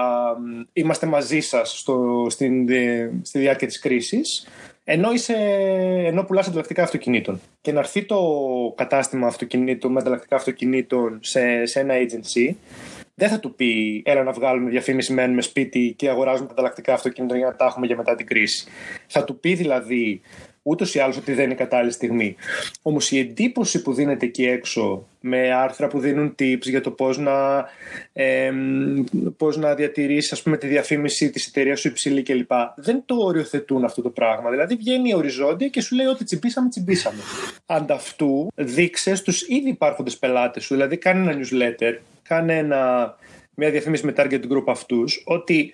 είμαστε 0.73 1.05
μαζί 1.05 1.39
σας 1.39 1.79
στο, 1.79 2.25
στην, 2.29 2.69
ε, 2.69 3.11
στη 3.21 3.39
διάρκεια 3.39 3.67
της 3.67 3.79
κρίσης, 3.79 4.47
ενώ, 4.83 5.11
είσαι, 5.11 5.35
ενώ 6.05 6.23
πουλάς 6.23 6.47
ανταλλακτικά 6.47 6.83
αυτοκινήτων. 6.83 7.41
Και 7.61 7.71
να 7.71 7.79
έρθει 7.79 8.05
το 8.05 8.19
κατάστημα 8.75 9.27
αυτοκινήτων 9.27 9.91
με 9.91 9.99
ανταλλακτικά 9.99 10.35
αυτοκινήτων 10.35 11.19
σε, 11.21 11.65
σε 11.65 11.79
ένα 11.79 11.93
agency, 11.95 12.55
δεν 13.15 13.29
θα 13.29 13.39
του 13.39 13.55
πει 13.55 14.01
έλα 14.05 14.23
να 14.23 14.31
βγάλουμε 14.31 14.69
διαφήμιση 14.69 15.13
μένουμε 15.13 15.41
σπίτι 15.41 15.93
και 15.97 16.09
αγοράζουμε 16.09 16.47
τα 16.47 16.53
ανταλλακτικά 16.53 16.93
αυτοκίνητα 16.93 17.37
για 17.37 17.45
να 17.45 17.55
τα 17.55 17.65
έχουμε 17.65 17.85
για 17.85 17.95
μετά 17.95 18.15
την 18.15 18.25
κρίση. 18.25 18.67
Θα 19.07 19.23
του 19.23 19.39
πει 19.39 19.53
δηλαδή 19.53 20.21
ούτως 20.63 20.95
ή 20.95 20.99
άλλως 20.99 21.17
ότι 21.17 21.33
δεν 21.33 21.45
είναι 21.45 21.53
κατάλληλη 21.53 21.91
στιγμή. 21.91 22.35
Όμως 22.81 23.11
η 23.11 23.19
εντύπωση 23.19 23.81
που 23.81 23.93
δίνεται 23.93 24.25
εκεί 24.25 24.45
έξω 24.45 25.07
με 25.19 25.53
άρθρα 25.53 25.87
που 25.87 25.99
δίνουν 25.99 26.35
tips 26.39 26.61
για 26.61 26.81
το 26.81 26.91
πώς 26.91 27.17
να, 27.17 27.65
ε, 28.13 28.51
πώς 29.37 29.57
να 29.57 29.75
διατηρήσεις 29.75 30.31
ας 30.31 30.41
πούμε, 30.41 30.57
τη 30.57 30.67
διαφήμιση 30.67 31.29
της 31.29 31.47
εταιρείας 31.47 31.79
σου 31.79 31.87
υψηλή 31.87 32.23
κλπ. 32.23 32.51
Δεν 32.75 33.03
το 33.05 33.15
οριοθετούν 33.15 33.83
αυτό 33.83 34.01
το 34.01 34.09
πράγμα. 34.09 34.49
Δηλαδή 34.49 34.75
βγαίνει 34.75 35.13
οριζόντια 35.13 35.67
και 35.67 35.81
σου 35.81 35.95
λέει 35.95 36.05
ότι 36.05 36.23
τσιμπήσαμε, 36.23 36.69
τσιμπήσαμε. 36.69 37.21
Ανταυτού 37.65 38.47
δείξες 38.55 39.19
στου 39.19 39.31
ήδη 39.47 39.69
υπάρχοντες 39.69 40.17
πελάτες 40.17 40.63
σου, 40.63 40.73
δηλαδή 40.73 40.97
κάνει 40.97 41.27
ένα 41.27 41.39
newsletter, 41.41 41.97
κάνει 42.23 42.53
ένα, 42.53 43.15
μια 43.55 43.71
διαφήμιση 43.71 44.05
με 44.05 44.13
target 44.17 44.41
group 44.51 44.63
αυτούς, 44.67 45.23
ότι 45.25 45.73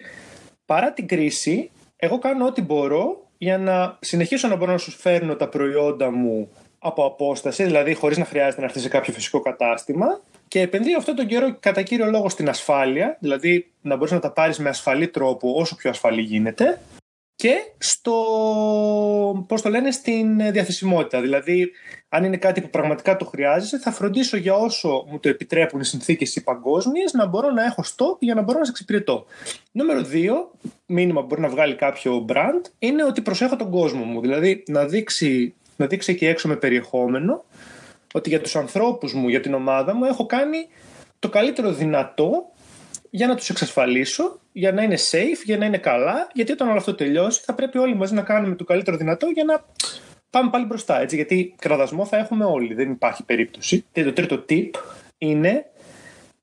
παρά 0.65 0.93
την 0.93 1.07
κρίση, 1.07 1.69
εγώ 1.95 2.19
κάνω 2.19 2.45
ό,τι 2.45 2.61
μπορώ 2.61 3.28
για 3.41 3.57
να 3.57 3.97
συνεχίσω 3.99 4.47
να 4.47 4.55
μπορώ 4.55 4.71
να 4.71 4.77
σου 4.77 4.91
φέρνω 4.91 5.35
τα 5.35 5.47
προϊόντα 5.47 6.11
μου 6.11 6.49
από 6.79 7.05
απόσταση, 7.05 7.63
δηλαδή 7.63 7.93
χωρίς 7.93 8.17
να 8.17 8.25
χρειάζεται 8.25 8.59
να 8.61 8.65
έρθεις 8.65 8.81
σε 8.81 8.89
κάποιο 8.89 9.13
φυσικό 9.13 9.39
κατάστημα 9.39 10.21
και 10.47 10.61
επενδύω 10.61 10.97
αυτόν 10.97 11.15
τον 11.15 11.27
καιρό 11.27 11.55
κατά 11.59 11.81
κύριο 11.81 12.05
λόγο 12.05 12.29
στην 12.29 12.49
ασφάλεια, 12.49 13.17
δηλαδή 13.19 13.71
να 13.81 13.95
μπορείς 13.95 14.11
να 14.11 14.19
τα 14.19 14.31
πάρεις 14.31 14.59
με 14.59 14.69
ασφαλή 14.69 15.07
τρόπο 15.07 15.53
όσο 15.55 15.75
πιο 15.75 15.89
ασφαλή 15.89 16.21
γίνεται 16.21 16.79
και 17.39 17.55
στο, 17.77 18.15
πώς 19.47 19.61
το 19.61 19.69
λένε, 19.69 19.91
στην 19.91 20.51
διαθεσιμότητα. 20.51 21.21
Δηλαδή, 21.21 21.71
αν 22.09 22.23
είναι 22.23 22.37
κάτι 22.37 22.61
που 22.61 22.69
πραγματικά 22.69 23.17
το 23.17 23.25
χρειάζεσαι, 23.25 23.79
θα 23.79 23.91
φροντίσω 23.91 24.37
για 24.37 24.55
όσο 24.55 25.05
μου 25.09 25.19
το 25.19 25.29
επιτρέπουν 25.29 25.79
οι 25.79 25.85
συνθήκες 25.85 26.35
οι 26.35 26.43
παγκόσμιες 26.43 27.13
να 27.13 27.25
μπορώ 27.25 27.51
να 27.51 27.63
έχω 27.65 27.83
stock 27.83 28.17
για 28.19 28.33
να 28.33 28.41
μπορώ 28.41 28.59
να 28.59 28.65
σε 28.65 28.71
εξυπηρετώ. 28.71 29.25
Νούμερο 29.71 30.01
2, 30.01 30.05
μήνυμα 30.85 31.21
που 31.21 31.25
μπορεί 31.25 31.41
να 31.41 31.49
βγάλει 31.49 31.75
κάποιο 31.75 32.25
brand, 32.29 32.61
είναι 32.79 33.03
ότι 33.03 33.21
προσέχω 33.21 33.55
τον 33.55 33.69
κόσμο 33.69 34.03
μου. 34.03 34.21
Δηλαδή, 34.21 34.63
να 34.67 34.85
δείξει, 34.85 35.53
να 35.75 35.87
δείξει 35.87 36.11
εκεί 36.11 36.25
έξω 36.25 36.47
με 36.47 36.55
περιεχόμενο 36.55 37.43
ότι 38.13 38.29
για 38.29 38.41
τους 38.41 38.55
ανθρώπους 38.55 39.13
μου, 39.13 39.27
για 39.27 39.39
την 39.39 39.53
ομάδα 39.53 39.95
μου, 39.95 40.05
έχω 40.05 40.25
κάνει 40.25 40.67
το 41.19 41.29
καλύτερο 41.29 41.71
δυνατό 41.71 42.51
για 43.09 43.27
να 43.27 43.35
τους 43.35 43.49
εξασφαλίσω, 43.49 44.39
για 44.51 44.71
να 44.71 44.83
είναι 44.83 44.97
safe, 45.11 45.43
για 45.45 45.57
να 45.57 45.65
είναι 45.65 45.77
καλά, 45.77 46.29
γιατί 46.33 46.51
όταν 46.51 46.67
όλο 46.67 46.77
αυτό 46.77 46.95
τελειώσει 46.95 47.41
θα 47.43 47.53
πρέπει 47.53 47.77
όλοι 47.77 47.95
μαζί 47.95 48.13
να 48.13 48.21
κάνουμε 48.21 48.55
το 48.55 48.63
καλύτερο 48.63 48.97
δυνατό 48.97 49.27
για 49.27 49.43
να 49.43 49.65
πάμε 50.29 50.49
πάλι 50.49 50.65
μπροστά, 50.65 51.01
έτσι, 51.01 51.15
γιατί 51.15 51.55
κραδασμό 51.59 52.05
θα 52.05 52.17
έχουμε 52.17 52.45
όλοι, 52.45 52.73
δεν 52.73 52.91
υπάρχει 52.91 53.23
περίπτωση. 53.23 53.85
Και 53.91 54.03
το 54.03 54.13
τρίτο 54.13 54.45
tip 54.49 54.69
είναι 55.17 55.65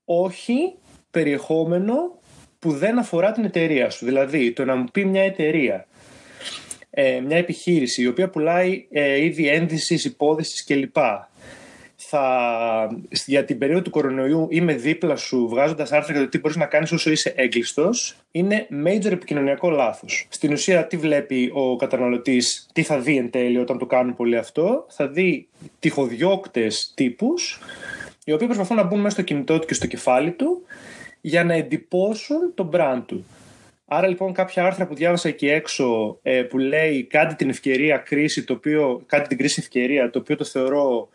όχι 0.05 0.73
περιεχόμενο 1.11 2.19
που 2.59 2.71
δεν 2.71 2.99
αφορά 2.99 3.31
την 3.31 3.45
εταιρεία 3.45 3.89
σου. 3.89 4.05
Δηλαδή, 4.05 4.51
το 4.51 4.65
να 4.65 4.75
μου 4.75 4.85
πει 4.91 5.05
μια 5.05 5.23
εταιρεία, 5.23 5.87
ε, 6.89 7.19
μια 7.19 7.37
επιχείρηση 7.37 8.01
η 8.01 8.07
οποία 8.07 8.29
πουλάει 8.29 8.87
ε, 8.91 9.23
είδη 9.23 9.47
ένδυσης, 9.47 10.05
υπόδησης 10.05 10.63
κλπ 10.63 10.97
θα, 12.09 13.01
για 13.25 13.45
την 13.45 13.57
περίοδο 13.57 13.81
του 13.81 13.89
κορονοϊού 13.89 14.47
είμαι 14.51 14.73
δίπλα 14.73 15.15
σου 15.15 15.47
βγάζοντας 15.49 15.91
άρθρα 15.91 16.13
για 16.13 16.21
το 16.21 16.29
τι 16.29 16.39
μπορείς 16.39 16.57
να 16.57 16.65
κάνεις 16.65 16.91
όσο 16.91 17.11
είσαι 17.11 17.33
έγκλειστος, 17.35 18.15
είναι 18.31 18.67
major 18.85 19.11
επικοινωνιακό 19.11 19.69
λάθος. 19.69 20.27
Στην 20.29 20.51
ουσία, 20.51 20.87
τι 20.87 20.97
βλέπει 20.97 21.51
ο 21.53 21.75
καταναλωτής, 21.75 22.67
τι 22.73 22.83
θα 22.83 22.99
δει 22.99 23.17
εν 23.17 23.29
τέλει 23.29 23.57
όταν 23.57 23.77
το 23.77 23.85
κάνουν 23.85 24.15
πολύ 24.15 24.37
αυτό, 24.37 24.85
θα 24.89 25.07
δει 25.07 25.47
τυχοδιώκτες 25.79 26.91
τύπους, 26.95 27.59
οι 28.25 28.31
οποίοι 28.31 28.47
προσπαθούν 28.47 28.77
να 28.77 28.83
μπουν 28.83 28.99
μέσα 28.99 29.09
στο 29.09 29.21
κινητό 29.21 29.59
του 29.59 29.67
και 29.67 29.73
στο 29.73 29.87
κεφάλι 29.87 30.31
του 30.31 30.61
για 31.21 31.43
να 31.43 31.53
εντυπώσουν 31.53 32.53
τον 32.53 32.69
brand 32.73 33.01
του. 33.05 33.25
Άρα 33.85 34.07
λοιπόν 34.07 34.33
κάποια 34.33 34.65
άρθρα 34.65 34.87
που 34.87 34.95
διάβασα 34.95 35.27
εκεί 35.29 35.47
έξω 35.47 36.19
ε, 36.21 36.41
που 36.41 36.57
λέει 36.57 37.03
κάντε 37.03 37.33
την 37.33 37.49
ευκαιρία 37.49 37.97
κρίση, 37.97 38.43
το 38.43 38.53
οποίο, 38.53 39.01
κάντε 39.05 39.27
την 39.27 39.37
κρίση 39.37 39.59
ευκαιρία, 39.59 40.09
το 40.09 40.19
οποίο 40.19 40.35
το 40.35 40.43
θεωρώ 40.43 41.09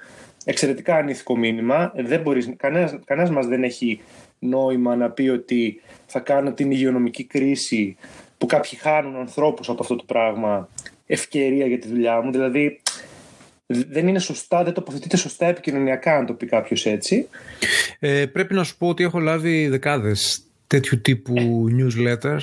εξαιρετικά 0.44 0.96
ανήθικο 0.96 1.36
μήνυμα. 1.36 1.92
Δεν 1.96 2.20
μπορείς, 2.20 2.52
κανένας, 2.56 2.94
κανένας 3.04 3.30
μας 3.30 3.46
δεν 3.46 3.62
έχει 3.62 4.00
νόημα 4.38 4.96
να 4.96 5.10
πει 5.10 5.28
ότι 5.28 5.80
θα 6.06 6.20
κάνω 6.20 6.52
την 6.52 6.70
υγειονομική 6.70 7.24
κρίση 7.24 7.96
που 8.38 8.46
κάποιοι 8.46 8.78
χάνουν 8.78 9.16
ανθρώπους 9.16 9.68
από 9.68 9.82
αυτό 9.82 9.96
το 9.96 10.04
πράγμα 10.06 10.68
ευκαιρία 11.06 11.66
για 11.66 11.78
τη 11.78 11.88
δουλειά 11.88 12.20
μου. 12.20 12.30
Δηλαδή 12.30 12.80
δεν 13.66 14.08
είναι 14.08 14.18
σωστά, 14.18 14.64
δεν 14.64 14.72
τοποθετείται 14.72 15.16
σωστά 15.16 15.46
επικοινωνιακά 15.46 16.16
αν 16.16 16.26
το 16.26 16.32
πει 16.32 16.46
κάποιος 16.46 16.86
έτσι. 16.86 17.28
Ε, 17.98 18.26
πρέπει 18.26 18.54
να 18.54 18.64
σου 18.64 18.76
πω 18.76 18.88
ότι 18.88 19.04
έχω 19.04 19.18
λάβει 19.18 19.68
δεκάδες 19.68 20.46
τέτοιου 20.72 21.00
τύπου 21.00 21.34
newsletters 21.78 22.42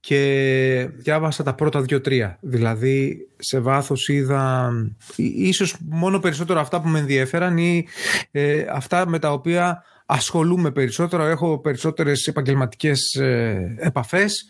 και 0.00 0.88
διάβασα 0.96 1.42
τα 1.42 1.54
πρώτα 1.54 1.82
δύο-τρία. 1.82 2.38
Δηλαδή 2.40 3.28
σε 3.36 3.60
βάθος 3.60 4.08
είδα 4.08 4.72
ίσως 5.16 5.76
μόνο 5.88 6.18
περισσότερο 6.18 6.60
αυτά 6.60 6.80
που 6.80 6.88
με 6.88 6.98
ενδιαφέραν 6.98 7.58
ή 7.58 7.86
ε, 8.30 8.64
αυτά 8.70 9.08
με 9.08 9.18
τα 9.18 9.32
οποία 9.32 9.82
ασχολούμαι 10.06 10.70
περισσότερο, 10.70 11.24
έχω 11.24 11.58
περισσότερες 11.58 12.26
επαγγελματικές 12.26 13.14
ε, 13.14 13.76
επαφές 13.78 14.46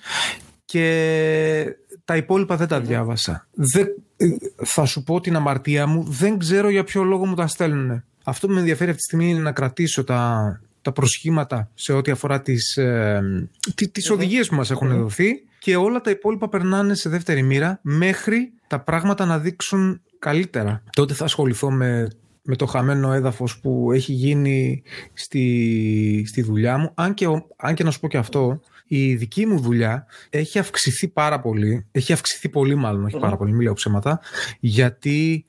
και 0.65 1.77
τα 2.05 2.17
υπόλοιπα 2.17 2.57
δεν 2.57 2.69
τα 2.69 2.81
διάβασα. 2.81 3.47
Δεν, 3.53 3.87
ε, 4.17 4.27
θα 4.65 4.85
σου 4.85 5.03
πω 5.03 5.21
την 5.21 5.37
αμαρτία 5.37 5.87
μου, 5.87 6.05
δεν 6.09 6.39
ξέρω 6.39 6.69
για 6.69 6.85
ποιο 6.85 7.03
λόγο 7.03 7.27
μου 7.27 7.35
τα 7.35 7.47
στέλνουν. 7.47 8.05
Αυτό 8.25 8.47
που 8.47 8.53
με 8.53 8.59
ενδιαφέρει 8.59 8.91
αυτή 8.91 9.03
τη 9.03 9.09
στιγμή 9.09 9.31
είναι 9.31 9.41
να 9.41 9.53
κρατήσω 9.53 10.05
τα, 10.05 10.61
τα 10.87 10.93
προσχήματα 10.93 11.71
σε 11.75 11.93
ό,τι 11.93 12.11
αφορά 12.11 12.43
τις, 12.43 12.77
ε, 12.77 13.49
τις 13.93 14.11
οδηγίες 14.11 14.49
που 14.49 14.55
μας 14.55 14.71
έχουν 14.71 14.99
δοθεί 14.99 15.31
και 15.59 15.77
όλα 15.77 16.01
τα 16.01 16.11
υπόλοιπα 16.11 16.49
περνάνε 16.49 16.95
σε 16.95 17.09
δεύτερη 17.09 17.43
μοίρα 17.43 17.79
μέχρι 17.83 18.53
τα 18.67 18.81
πράγματα 18.81 19.25
να 19.25 19.39
δείξουν 19.39 20.01
καλύτερα. 20.19 20.83
Τότε 20.93 21.15
θα 21.15 21.25
ασχοληθώ 21.25 21.71
με 21.71 22.09
με 22.49 22.57
το 22.57 22.67
χαμένο 22.67 23.13
έδαφος 23.13 23.59
που 23.59 23.93
έχει 23.93 24.13
γίνει 24.13 24.83
στη, 25.13 26.25
στη 26.29 26.43
δουλειά 26.43 26.79
μου. 26.79 26.91
Αν 26.95 27.15
και, 27.15 27.27
αν 27.57 27.75
και 27.75 27.85
να 27.85 27.91
σου 27.91 28.01
πω 28.01 28.09
και 28.09 28.17
αυτό, 28.17 28.61
η 28.87 29.15
δική 29.15 29.47
μου 29.47 29.61
δουλειά 29.61 30.07
έχει 30.31 30.59
αυξηθεί 30.59 31.09
πάρα 31.09 31.41
πολύ. 31.41 31.87
Έχει 31.93 32.13
αυξηθεί 32.13 32.49
πολύ 32.49 32.75
μάλλον, 32.75 33.05
όχι 33.05 33.19
πάρα 33.19 33.37
πολύ, 33.37 33.53
μην 33.53 33.61
λέω 33.61 33.73
ψέματα. 33.73 34.21
Γιατί 34.61 35.47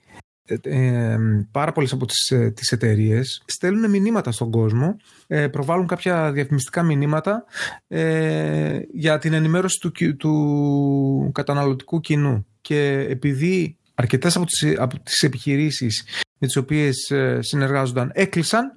ε, 0.48 0.56
ε, 0.62 1.18
πάρα 1.52 1.72
πολλές 1.72 1.92
από 1.92 2.06
τις, 2.06 2.32
ε, 2.32 2.52
τις 2.52 2.72
εταιρείες 2.72 3.44
στέλνουν 3.46 3.90
μηνύματα 3.90 4.32
στον 4.32 4.52
κόσμο, 4.52 4.96
ε, 5.28 5.48
προβάλλουν 5.48 5.88
κάποια 5.88 6.32
διαφημιστικά 6.32 6.84
μηνύματα 6.84 7.46
ε, 7.88 8.80
για 8.94 9.18
την 9.18 9.34
ενημέρωση 9.34 9.80
του, 9.80 10.16
του 10.18 11.32
καταναλωτικού 11.34 12.00
κοινού. 12.00 12.46
Και 12.62 13.06
επειδή 13.10 13.78
αρκετές 13.94 14.36
από 14.36 14.46
τις, 14.46 14.78
από 14.78 15.00
τις 15.00 15.22
επιχειρήσεις 15.22 16.04
με 16.38 16.48
τις 16.48 16.56
οποίες 16.56 17.12
ε, 17.12 17.40
συνεργάζονταν 17.42 18.12
έκλεισαν. 18.14 18.72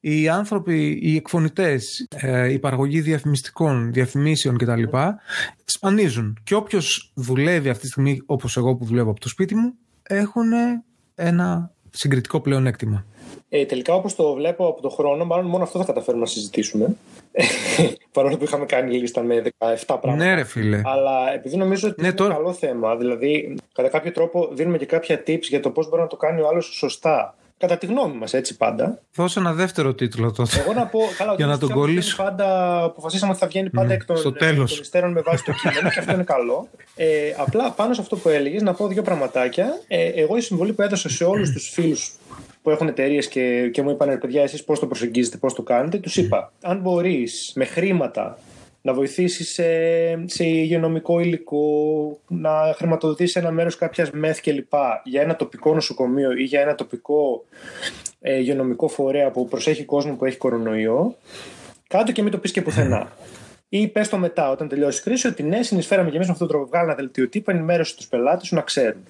Οι 0.00 0.28
άνθρωποι, 0.28 0.98
οι 1.02 1.16
εκφωνητές, 1.16 2.06
ε, 2.16 2.52
η 2.52 2.58
παραγωγή 2.58 3.00
διαφημιστικών, 3.00 3.92
διαφημίσεων 3.92 4.58
κτλ. 4.58 4.82
σπανίζουν. 5.64 6.38
Και 6.42 6.54
όποιος 6.54 7.12
δουλεύει 7.14 7.68
αυτή 7.68 7.82
τη 7.82 7.88
στιγμή 7.88 8.22
όπως 8.26 8.56
εγώ 8.56 8.76
που 8.76 8.84
δουλεύω 8.84 9.10
από 9.10 9.20
το 9.20 9.28
σπίτι 9.28 9.54
μου 9.54 9.74
έχουν 10.02 10.52
ένα 11.14 11.70
συγκριτικό 11.90 12.40
πλεονέκτημα. 12.40 13.04
Ε, 13.48 13.64
τελικά 13.64 13.94
όπως 13.94 14.14
το 14.14 14.32
βλέπω 14.34 14.66
από 14.66 14.82
το 14.82 14.88
χρόνο, 14.88 15.24
μάλλον 15.24 15.46
μόνο 15.46 15.62
αυτό 15.64 15.78
θα 15.78 15.84
καταφέρουμε 15.84 16.22
να 16.22 16.28
συζητήσουμε. 16.30 16.96
Παρόλο 18.12 18.36
που 18.36 18.44
είχαμε 18.44 18.64
κάνει 18.66 18.98
λίστα 18.98 19.22
με 19.22 19.42
17 19.58 19.74
πράγματα. 19.86 20.14
Ναι, 20.24 20.34
ρε 20.34 20.44
φίλε. 20.44 20.80
Αλλά 20.84 21.32
επειδή 21.34 21.56
νομίζω 21.56 21.88
ότι 21.88 22.00
Ναι, 22.00 22.06
είναι 22.06 22.16
τώρα- 22.16 22.34
καλό 22.34 22.52
θέμα, 22.52 22.96
δηλαδή 22.96 23.56
κατά 23.72 23.88
κάποιο 23.88 24.12
τρόπο 24.12 24.48
δίνουμε 24.52 24.78
και 24.78 24.86
κάποια 24.86 25.22
tips 25.26 25.40
για 25.42 25.60
το 25.60 25.70
πώς 25.70 25.88
μπορεί 25.88 26.02
να 26.02 26.08
το 26.08 26.16
κάνει 26.16 26.40
ο 26.40 26.48
άλλος 26.48 26.66
σωστά. 26.66 27.34
Κατά 27.60 27.78
τη 27.78 27.86
γνώμη 27.86 28.16
μας, 28.16 28.34
έτσι 28.34 28.56
πάντα. 28.56 28.98
Δώσε 29.14 29.38
ένα 29.38 29.52
δεύτερο 29.52 29.94
τίτλο 29.94 30.32
τότε. 30.32 30.60
Εγώ 30.60 30.72
να 30.72 30.86
πω, 30.86 30.98
καλά, 31.18 31.34
Για 31.34 31.44
ότι 31.46 31.54
να 31.54 31.58
τον 31.58 31.68
αυτό 31.68 31.80
κολλήσω. 31.80 32.16
βγαίνει 32.16 32.28
Πάντα, 32.28 32.82
αποφασίσαμε 32.82 33.30
ότι 33.30 33.40
θα 33.40 33.46
βγαίνει 33.46 33.70
πάντα 33.70 33.86
Ναι, 33.86 33.94
εκ 33.94 34.04
των, 34.04 34.16
στο 34.16 34.32
τέλος. 34.32 34.70
εκ 34.70 34.76
των 34.76 34.84
υστέρων 34.84 35.12
με 35.12 35.20
βάση 35.20 35.44
το 35.44 35.52
κείμενο 35.52 35.90
και 35.90 35.98
αυτό 35.98 36.12
είναι 36.12 36.22
καλό. 36.22 36.68
Ε, 36.96 37.06
απλά 37.36 37.70
πάνω 37.70 37.94
σε 37.94 38.00
αυτό 38.00 38.16
που 38.16 38.28
έλεγες, 38.28 38.62
να 38.62 38.74
πω 38.74 38.86
δύο 38.86 39.02
πραγματάκια. 39.02 39.80
Ε, 39.88 40.06
εγώ 40.06 40.36
η 40.36 40.40
συμβολή 40.40 40.72
που 40.72 40.82
έδωσα 40.82 41.08
σε 41.08 41.24
όλους 41.24 41.50
τους 41.52 41.68
φίλους 41.68 42.12
που 42.62 42.70
έχουν 42.70 42.88
εταιρείες 42.88 43.28
και, 43.28 43.68
και 43.72 43.82
μου 43.82 43.90
είπαν 43.90 44.08
ρε 44.08 44.16
παιδιά, 44.16 44.42
εσείς 44.42 44.64
πώς 44.64 44.78
το 44.80 44.86
προσεγγίζετε, 44.86 45.36
πώς 45.36 45.54
το 45.54 45.62
κάνετε, 45.62 45.98
τους 45.98 46.16
είπα, 46.16 46.52
αν 46.62 46.78
μπορείς 46.80 47.52
με 47.54 47.64
χρήματα 47.64 48.38
να 48.82 48.92
βοηθήσεις 48.94 49.52
σε, 49.52 49.64
σε 50.26 50.44
υγειονομικό 50.44 51.20
υλικό, 51.20 51.64
να 52.28 52.74
χρηματοδοτήσεις 52.76 53.36
ένα 53.36 53.50
μέρος 53.50 53.76
κάποιας 53.76 54.10
μεθ 54.10 54.40
κλπ. 54.40 54.72
για 55.04 55.22
ένα 55.22 55.36
τοπικό 55.36 55.74
νοσοκομείο 55.74 56.32
ή 56.32 56.42
για 56.42 56.60
ένα 56.60 56.74
τοπικό 56.74 57.44
ε, 58.20 58.38
υγειονομικό 58.38 58.88
φορέα 58.88 59.30
που 59.30 59.48
προσέχει 59.48 59.84
κόσμο 59.84 60.14
που 60.14 60.24
έχει 60.24 60.36
κορονοϊό, 60.36 61.16
κάτω 61.88 62.12
και 62.12 62.22
μην 62.22 62.32
το 62.32 62.38
πεις 62.38 62.52
και 62.52 62.62
πουθενά. 62.62 63.12
Ή 63.72 63.88
πες 63.88 64.08
το 64.08 64.16
μετά, 64.18 64.50
όταν 64.50 64.68
τελειώσει 64.68 64.98
η 65.00 65.02
κρίση, 65.02 65.26
ότι 65.26 65.42
ναι, 65.42 65.62
συνεισφέραμε 65.62 66.10
και 66.10 66.14
εμείς 66.16 66.26
με 66.26 66.32
αυτόν 66.32 66.48
τον 66.48 66.56
τρόπο. 66.56 66.70
Βγάλει 66.72 66.86
ένα 66.86 66.94
δελτίο 66.94 67.28
τύπου, 67.28 67.50
ενημέρωσε 67.50 67.96
τους 67.96 68.06
πελάτες 68.06 68.46
σου 68.46 68.54
να 68.54 68.60
ξέρουν. 68.60 69.04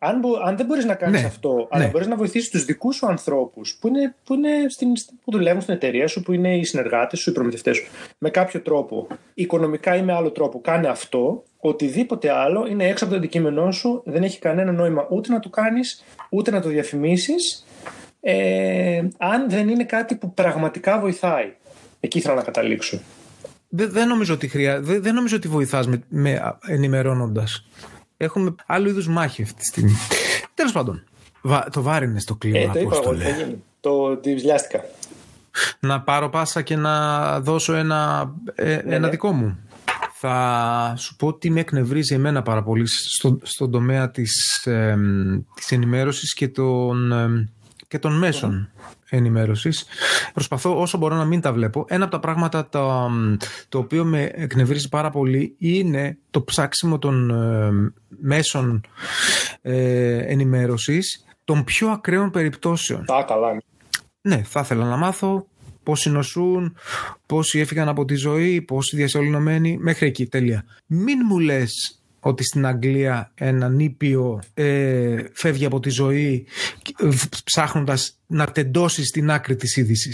Αν, 0.00 0.18
μπο- 0.18 0.38
αν 0.44 0.56
δεν 0.56 0.66
μπορείς 0.66 0.84
να 0.84 0.94
κάνεις 0.94 1.20
Ναι, 1.20 1.26
αυτό, 1.26 1.66
αλλά 1.70 1.84
ναι. 1.84 1.90
μπορείς 1.90 2.06
να 2.06 2.16
βοηθήσεις 2.16 2.50
τους 2.50 2.64
δικούς 2.64 2.96
σου 2.96 3.06
ανθρώπους 3.06 3.76
που, 3.80 3.88
είναι, 3.88 4.14
που, 4.24 4.34
είναι 4.34 4.48
στην, 4.68 4.92
που 5.24 5.30
δουλεύουν 5.30 5.60
στην 5.60 5.74
εταιρεία 5.74 6.06
σου, 6.08 6.22
που 6.22 6.32
είναι 6.32 6.56
οι 6.56 6.64
συνεργάτες 6.64 7.20
σου, 7.20 7.30
οι 7.30 7.32
προμηθευτές 7.32 7.76
σου, 7.76 7.86
με 8.18 8.30
κάποιο 8.30 8.60
τρόπο, 8.60 9.06
οικονομικά 9.34 9.96
ή 9.96 10.02
με 10.02 10.12
άλλο 10.12 10.30
τρόπο, 10.30 10.60
κάνε 10.60 10.88
αυτό. 10.88 11.42
Οτιδήποτε 11.60 12.30
άλλο 12.30 12.66
είναι 12.70 12.86
έξω 12.88 13.04
από 13.04 13.12
το 13.12 13.18
αντικείμενό 13.18 13.70
σου, 13.72 14.02
δεν 14.04 14.22
έχει 14.22 14.38
κανένα 14.38 14.72
νόημα 14.72 15.06
ούτε 15.10 15.32
να 15.32 15.40
το 15.40 15.48
κάνεις, 15.48 16.04
ούτε 16.30 16.50
να 16.50 16.60
το 16.60 16.68
διαφημίσεις. 16.68 17.66
Ε, 18.20 19.02
αν 19.18 19.50
δεν 19.50 19.68
είναι 19.68 19.84
κάτι 19.84 20.14
που 20.14 20.34
πραγματικά 20.34 20.98
βοηθάει. 21.00 21.52
Εκεί 22.00 22.18
ήθελα 22.18 22.34
να 22.34 22.42
καταλήξω. 22.42 23.00
Δεν, 23.72 23.90
δεν, 23.90 24.08
νομίζω 24.08 24.34
ότι 24.34 24.48
χρειά, 24.48 24.80
δεν, 24.80 25.02
δεν 25.02 25.14
νομίζω 25.14 25.36
ότι 25.36 25.48
βοηθάς 25.48 25.86
με, 25.86 26.02
με 26.08 26.58
ενημερώνοντας. 26.66 27.66
Έχουμε 28.16 28.54
άλλου 28.66 28.88
είδους 28.88 29.08
μάχη 29.08 29.42
αυτή 29.42 29.54
τη 29.54 29.64
στιγμή. 29.64 29.96
Τέλος 30.54 30.72
πάντων, 30.72 31.04
βα, 31.42 31.68
το 31.72 31.82
βάρινε 31.82 32.20
στο 32.20 32.34
κλίμα, 32.34 32.58
Ε, 32.58 32.64
το 32.64 32.68
είπα 32.68 32.78
εγώ, 32.78 32.88
Απόστολε. 32.88 33.24
θα 33.24 33.30
γίνει. 33.30 33.62
Το 33.80 34.20
διβλιάστηκα. 34.20 34.84
Να 35.80 36.00
πάρω 36.00 36.28
πάσα 36.28 36.62
και 36.62 36.76
να 36.76 37.40
δώσω 37.40 37.74
ένα, 37.74 38.32
ε, 38.54 38.72
ένα 38.72 38.98
ναι. 38.98 39.08
δικό 39.08 39.32
μου. 39.32 39.58
Θα 40.14 40.94
σου 40.96 41.16
πω 41.16 41.34
τι 41.34 41.50
με 41.50 41.60
εκνευρίζει 41.60 42.14
εμένα 42.14 42.42
πάρα 42.42 42.62
πολύ 42.62 42.86
στο, 42.86 43.38
στον 43.42 43.70
τομέα 43.70 44.10
της, 44.10 44.66
ε, 44.66 44.96
της 45.54 45.70
ενημέρωσης 45.70 46.34
και 46.34 46.48
των, 46.48 47.12
ε, 47.12 47.50
και 47.88 47.98
των 47.98 48.18
μέσων 48.18 48.70
ενημέρωσης. 49.10 49.84
Προσπαθώ 50.32 50.80
όσο 50.80 50.98
μπορώ 50.98 51.14
να 51.14 51.24
μην 51.24 51.40
τα 51.40 51.52
βλέπω. 51.52 51.84
Ένα 51.88 52.04
από 52.04 52.12
τα 52.12 52.20
πράγματα 52.20 52.68
τα, 52.68 53.10
το 53.68 53.78
οποίο 53.78 54.04
με 54.04 54.30
εκνευρίζει 54.34 54.88
πάρα 54.88 55.10
πολύ 55.10 55.54
είναι 55.58 56.18
το 56.30 56.42
ψάξιμο 56.42 56.98
των 56.98 57.30
ε, 57.30 57.92
μέσων 58.20 58.80
ε, 59.62 60.16
ενημέρωσης 60.18 61.24
των 61.44 61.64
πιο 61.64 61.88
ακραίων 61.88 62.30
περιπτώσεων. 62.30 63.04
Τα 63.04 63.24
καλά. 63.28 63.62
Ναι, 64.20 64.42
θα 64.42 64.60
ήθελα 64.60 64.84
να 64.84 64.96
μάθω 64.96 65.46
πόσοι 65.82 66.10
νοσούν, 66.10 66.76
πόσοι 67.26 67.58
έφυγαν 67.58 67.88
από 67.88 68.04
τη 68.04 68.14
ζωή, 68.14 68.62
πόσοι 68.62 68.96
διασωληνωμένοι, 68.96 69.78
μέχρι 69.80 70.06
εκεί, 70.06 70.26
τέλεια. 70.26 70.64
Μην 70.86 71.18
μου 71.28 71.38
λες 71.38 71.99
ότι 72.20 72.44
στην 72.44 72.66
Αγγλία 72.66 73.30
ένα 73.34 73.68
νήπιο 73.68 74.40
ε, 74.54 75.16
φεύγει 75.32 75.64
από 75.64 75.80
τη 75.80 75.90
ζωή 75.90 76.46
ε, 76.98 77.08
ψάχνοντας 77.44 78.18
να 78.26 78.46
τεντώσει 78.46 79.04
στην 79.04 79.30
άκρη 79.30 79.56
της 79.56 79.76
είδηση. 79.76 80.10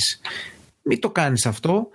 Μην 0.88 1.00
το 1.00 1.10
κάνεις 1.10 1.46
αυτό, 1.46 1.88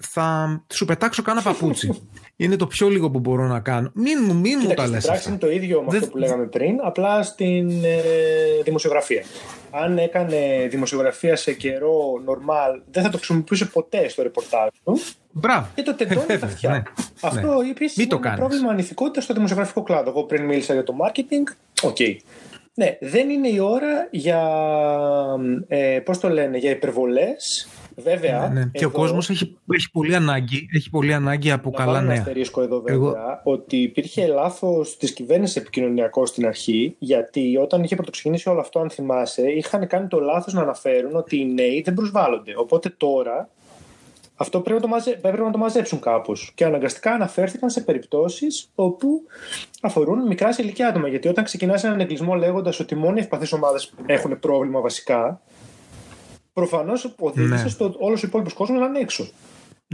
θα 0.00 0.62
σου 0.72 0.84
πετάξω 0.84 1.22
κάνα 1.22 1.42
παπούτσι. 1.42 1.90
Είναι 2.36 2.56
το 2.56 2.66
πιο 2.66 2.88
λίγο 2.88 3.10
που 3.10 3.18
μπορώ 3.18 3.46
να 3.46 3.60
κάνω. 3.60 3.90
Μην, 3.94 4.18
μου- 4.24 4.34
μην 4.40 4.58
μου 4.62 4.68
τα 4.68 4.74
Κοίταξε, 4.74 4.90
λες 4.90 5.02
στην 5.02 5.12
πράξη 5.12 5.28
αυτά. 5.28 5.30
είναι 5.30 5.38
το 5.38 5.50
ίδιο 5.50 5.80
με 5.82 5.86
Δεν- 5.90 5.98
αυτό 5.98 6.10
που 6.10 6.18
λέγαμε 6.18 6.46
πριν, 6.46 6.76
απλά 6.82 7.22
στην 7.22 7.84
ε, 7.84 8.00
δημοσιογραφία. 8.64 9.24
Αν 9.70 9.98
έκανε 9.98 10.66
δημοσιογραφία 10.70 11.36
σε 11.36 11.52
καιρό 11.52 12.00
normal, 12.26 12.82
δεν 12.90 13.02
θα 13.02 13.08
το 13.08 13.16
χρησιμοποιούσε 13.16 13.64
ποτέ 13.66 14.08
στο 14.08 14.22
ρεπορτάζ 14.22 14.68
του 14.84 15.00
Μπράβο. 15.32 15.66
και 15.74 15.82
το 15.82 15.94
τεντώνει 15.94 16.26
τα 16.38 16.46
αυτιά. 16.46 16.70
Ναι, 16.70 16.82
Αυτό 17.20 17.62
ναι. 17.62 17.70
επίση 17.70 18.00
Μην 18.00 18.08
το 18.08 18.16
είναι 18.16 18.26
ένα 18.26 18.36
κάνεις. 18.36 18.38
πρόβλημα 18.38 18.70
ανηθικότητας 18.72 19.24
στο 19.24 19.34
δημοσιογραφικό 19.34 19.82
κλάδο. 19.82 20.10
Εγώ 20.10 20.24
πριν 20.24 20.44
μίλησα 20.44 20.72
για 20.72 20.84
το 20.84 20.94
marketing. 21.04 21.54
Οκ. 21.82 21.96
Ναι, 22.74 22.96
δεν 23.00 23.30
είναι 23.30 23.48
η 23.48 23.58
ώρα 23.58 24.08
για. 24.10 24.40
Ε, 25.68 25.98
πώς 26.04 26.18
το 26.18 26.28
λένε, 26.28 26.58
για 26.58 26.70
υπερβολές. 26.70 27.68
Βέβαια. 27.96 28.48
Ναι, 28.48 28.60
ναι. 28.60 28.70
Και 28.72 28.84
ο 28.84 28.88
εδώ- 28.88 28.98
κόσμος 28.98 29.30
έχει, 29.30 29.56
έχει 29.74 29.90
πολύ 29.90 30.14
ανάγκη, 30.14 30.68
έχει 30.74 30.90
πολύ 30.90 31.14
ανάγκη 31.14 31.50
από 31.50 31.70
να 31.70 31.76
καλά 31.76 31.92
βάλω 31.92 32.04
ένα 32.04 32.12
νέα. 32.12 32.20
αστερίσκο 32.20 32.62
εδώ 32.62 32.80
βέβαια, 32.80 32.94
Εγώ- 32.94 33.16
ότι 33.44 33.76
υπήρχε 33.76 34.26
λάθος 34.26 34.96
της 34.96 35.12
κυβέρνησης 35.12 35.56
επικοινωνιακό 35.56 36.26
στην 36.26 36.46
αρχή, 36.46 36.94
γιατί 36.98 37.56
όταν 37.56 37.82
είχε 37.82 37.94
πρωτοξεκινήσει 37.94 38.48
όλο 38.48 38.60
αυτό, 38.60 38.78
αν 38.80 38.90
θυμάσαι, 38.90 39.42
είχαν 39.50 39.86
κάνει 39.86 40.06
το 40.08 40.20
λάθος 40.20 40.52
να 40.52 40.60
αναφέρουν 40.62 41.16
ότι 41.16 41.36
οι 41.40 41.44
νέοι 41.52 41.82
δεν 41.84 41.94
προσβάλλονται. 41.94 42.52
Οπότε 42.56 42.94
τώρα 42.96 43.48
αυτό 44.40 44.60
πρέπει 44.60 44.80
να 44.80 44.86
το, 44.86 44.88
μαζε... 44.88 45.10
πρέπει 45.22 45.40
να 45.42 45.50
το 45.50 45.58
μαζέψουν 45.58 46.00
κάπως. 46.00 46.52
Και 46.54 46.64
αναγκαστικά 46.64 47.12
αναφέρθηκαν 47.12 47.70
σε 47.70 47.80
περιπτώσεις 47.80 48.70
όπου 48.74 49.08
αφορούν 49.80 50.26
μικρά 50.26 50.52
σε 50.52 50.62
ηλικία 50.62 50.88
άτομα. 50.88 51.08
Γιατί 51.08 51.28
όταν 51.28 51.44
ξεκινάς 51.44 51.84
έναν 51.84 52.00
εγκλισμό 52.00 52.34
λέγοντας 52.34 52.80
ότι 52.80 52.94
μόνο 52.94 53.16
οι 53.16 53.20
ευπαθείς 53.20 53.52
ομάδες 53.52 53.92
έχουν 54.06 54.38
πρόβλημα 54.38 54.80
βασικά, 54.80 55.40
προφανώς 56.52 57.14
οδήγησες 57.18 57.62
Ναι. 57.62 57.68
στο 57.68 57.94
όλος 57.98 58.22
ο 58.22 58.26
υπόλοιπος 58.26 58.52
κόσμος 58.52 58.80
να 58.80 58.86
είναι 58.86 58.98
έξω. 58.98 59.28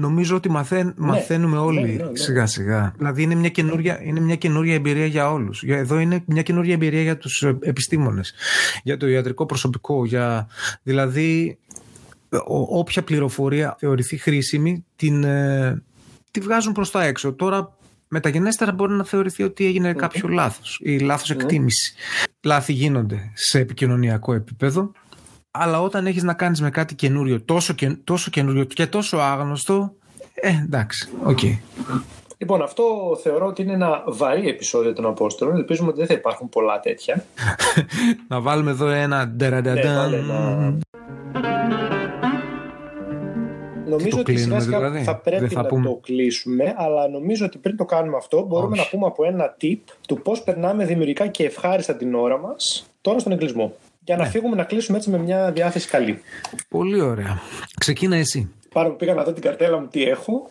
Νομίζω 0.00 0.36
ότι 0.36 0.50
μαθαίν, 0.50 0.94
μαθαίνουμε 0.96 1.58
όλοι 1.58 1.80
ναι, 1.80 1.86
ναι, 1.86 2.10
ναι. 2.10 2.16
σιγά 2.16 2.46
σιγά. 2.46 2.92
Δηλαδή 2.96 3.22
είναι 3.22 3.34
μια, 3.34 3.48
καινούρια, 3.48 4.00
είναι 4.02 4.20
μια 4.20 4.36
καινούρια 4.36 4.74
εμπειρία 4.74 5.06
για 5.06 5.32
όλους. 5.32 5.62
Για- 5.62 5.78
Εδώ 5.78 5.98
είναι 5.98 6.22
μια 6.26 6.42
καινούρια 6.42 6.74
εμπειρία 6.74 7.02
για 7.02 7.16
τους 7.18 7.42
ε, 7.42 7.58
επιστήμονες, 7.60 8.34
για 8.82 8.96
το 8.96 9.06
ιατρικό 9.08 9.46
προσωπικό. 9.46 10.04
Για, 10.04 10.48
δηλαδή 10.82 11.58
ο- 11.60 11.65
όποια 12.68 13.02
πληροφορία 13.02 13.76
θεωρηθεί 13.78 14.16
χρήσιμη 14.16 14.84
την, 14.96 15.24
ε, 15.24 15.82
τη 16.30 16.40
βγάζουν 16.40 16.72
προς 16.72 16.90
τα 16.90 17.02
έξω. 17.04 17.32
Τώρα 17.32 17.76
μεταγενέστερα 18.08 18.72
μπορεί 18.72 18.92
να 18.92 19.04
θεωρηθεί 19.04 19.42
ότι 19.42 19.66
έγινε 19.66 19.92
κάποιο 19.92 20.28
λάθος 20.28 20.80
ή 20.82 20.98
λάθος 20.98 21.30
εκτίμηση. 21.30 21.94
Λάθη 22.44 22.72
γίνονται 22.72 23.30
σε 23.34 23.58
επικοινωνιακό 23.58 24.32
επίπεδο, 24.32 24.92
αλλά 25.50 25.82
όταν 25.82 26.06
έχεις 26.06 26.22
να 26.22 26.32
κάνεις 26.34 26.60
με 26.60 26.70
κάτι 26.70 26.94
καινούριο, 26.94 27.42
τόσο, 27.42 27.72
και, 27.72 27.96
τόσο 28.04 28.30
καινούριο 28.30 28.64
και 28.64 28.86
τόσο 28.86 29.16
άγνωστο, 29.16 29.94
ε, 30.34 30.48
εντάξει, 30.48 31.08
οκ. 31.22 31.38
Λοιπόν, 32.38 32.62
αυτό 32.62 32.84
θεωρώ 33.22 33.46
ότι 33.46 33.62
είναι 33.62 33.72
ένα 33.72 34.02
βαρύ 34.06 34.48
επεισόδιο 34.48 34.92
των 34.92 35.06
Αποστόλων. 35.06 35.56
Ελπίζουμε 35.56 35.88
ότι 35.88 35.98
δεν 35.98 36.06
θα 36.06 36.14
υπάρχουν 36.14 36.48
πολλά 36.48 36.80
τέτοια. 36.80 37.24
να 38.28 38.40
βάλουμε 38.40 38.70
εδώ 38.70 38.86
ένα 38.88 39.24
Ναι, 39.26 39.32
ντεραντανταμ. 39.32 39.94
βάλε 39.94 40.16
ένα- 40.16 40.78
Νομίζω 43.88 44.10
το 44.10 44.18
ότι 44.18 44.30
σιγά 44.32 44.42
κλείνουμε 44.44 44.60
σιγά 44.60 44.78
δηλαδή; 44.78 45.02
θα 45.02 45.16
πρέπει 45.16 45.40
Δεν 45.40 45.50
θα 45.50 45.62
να 45.62 45.68
πούμε. 45.68 45.84
το 45.88 45.94
κλείσουμε, 46.02 46.74
αλλά 46.76 47.08
νομίζω 47.08 47.44
ότι 47.44 47.58
πριν 47.58 47.76
το 47.76 47.84
κάνουμε 47.84 48.16
αυτό 48.16 48.42
μπορούμε 48.42 48.72
Όχι. 48.72 48.80
να 48.80 48.86
πούμε 48.88 49.06
από 49.06 49.24
ένα 49.24 49.56
tip 49.60 49.78
του 50.08 50.22
πώς 50.22 50.42
περνάμε 50.42 50.84
δημιουργικά 50.84 51.26
και 51.26 51.44
ευχάριστα 51.44 51.94
την 51.96 52.14
ώρα 52.14 52.38
μας 52.38 52.86
τώρα 53.00 53.18
στον 53.18 53.32
εγκλισμό. 53.32 53.76
Για 54.04 54.16
να 54.16 54.22
Ναι. 54.22 54.28
φύγουμε 54.28 54.56
να 54.56 54.64
κλείσουμε 54.64 54.96
έτσι 54.96 55.10
με 55.10 55.18
μια 55.18 55.52
διάθεση 55.52 55.88
καλή. 55.88 56.20
Πολύ 56.68 57.00
ωραία. 57.00 57.40
Ξεκίνα 57.78 58.16
εσύ. 58.16 58.50
Πάρα 58.72 58.88
που 58.88 58.96
πήγα 58.96 59.14
να 59.14 59.22
δω 59.24 59.32
την 59.32 59.42
καρτέλα 59.42 59.78
μου 59.80 59.86
τι 59.86 60.02
έχω, 60.04 60.50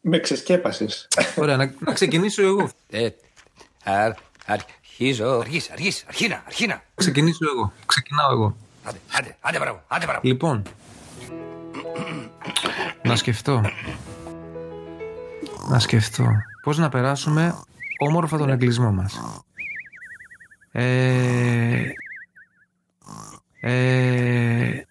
με 0.00 0.18
ξεσκέπασες. 0.18 1.08
Ωραία, 1.36 1.56
να, 1.56 1.74
να 1.78 1.92
ξεκινήσω 1.92 2.42
εγώ. 2.42 2.68
Ε, 2.90 3.08
αρ, 3.84 4.12
αρχίζω. 4.46 5.28
Αργείς, 5.38 5.70
αργείς, 5.70 6.04
αρχίνα, 6.08 6.42
αρχίνα. 6.46 6.82
Ξεκινήσω 6.94 7.44
εγώ. 7.56 7.72
Ξεκινάω 7.86 8.30
εγώ. 8.32 8.56
Άντε, 8.84 8.98
άντε, 9.18 9.36
άντε 9.40 9.58
μπράβο, 9.58 9.82
άντε 9.88 10.04
μπράβο. 10.04 10.20
Λοιπόν, 10.22 10.62
να 13.02 13.16
σκεφτώ. 13.16 13.62
Να 15.68 15.78
σκεφτώ. 15.78 16.28
Πώς 16.62 16.78
να 16.78 16.88
περάσουμε 16.88 17.54
όμορφα 17.98 18.38
τον 18.38 18.50
εγκλισμό 18.50 18.92
μας. 18.92 19.20
Ε, 20.72 21.82
ε, 23.60 24.82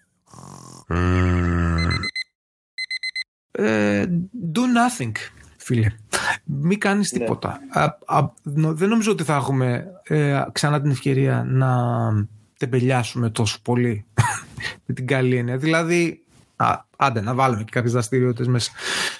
ε, 3.51 4.05
do 4.53 4.59
nothing, 4.59 5.12
φίλε. 5.57 5.88
Μην 6.43 6.79
κάνεις 6.79 7.12
Ναι. 7.12 7.19
τίποτα. 7.19 7.59
Α, 7.69 7.83
α, 8.05 8.29
νο- 8.43 8.74
δεν 8.74 8.89
νομίζω 8.89 9.12
ότι 9.12 9.24
θα 9.24 9.35
έχουμε 9.35 9.85
ε, 10.03 10.43
ξανά 10.51 10.81
την 10.81 10.91
ευκαιρία 10.91 11.43
να 11.47 11.77
τεμπελιάσουμε 12.57 13.29
τόσο 13.29 13.59
πολύ 13.62 14.05
με 14.85 14.93
την 14.93 15.07
καλή 15.07 15.35
έννοια. 15.38 15.57
Δηλαδή, 15.57 16.25
α, 16.55 16.79
άντε 16.97 17.21
να 17.21 17.33
βάλουμε 17.33 17.63
και 17.63 17.71
κάποιες 17.71 17.91
δραστηριότητες 17.93 18.47
μέσα. 18.47 18.71